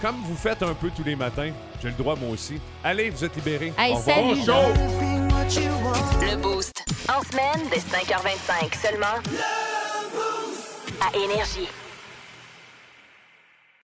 Comme 0.00 0.16
vous 0.24 0.36
faites 0.36 0.62
un 0.62 0.74
peu 0.74 0.90
tous 0.94 1.04
les 1.04 1.16
matins, 1.16 1.50
j'ai 1.82 1.88
le 1.88 1.94
droit 1.94 2.16
moi 2.16 2.30
aussi. 2.30 2.60
Allez, 2.84 3.10
vous 3.10 3.24
êtes 3.24 3.34
libérés. 3.36 3.72
Hey, 3.78 3.92
Au 3.92 3.96
revoir. 3.96 4.16
salut, 4.16 4.44
Show! 4.44 5.62
Le 6.20 6.36
Boost. 6.36 6.72
En 7.08 7.22
semaine, 7.22 7.68
dès 7.70 7.78
5h25 7.78 8.80
seulement. 8.82 9.06
À 11.00 11.16
Énergie. 11.16 11.68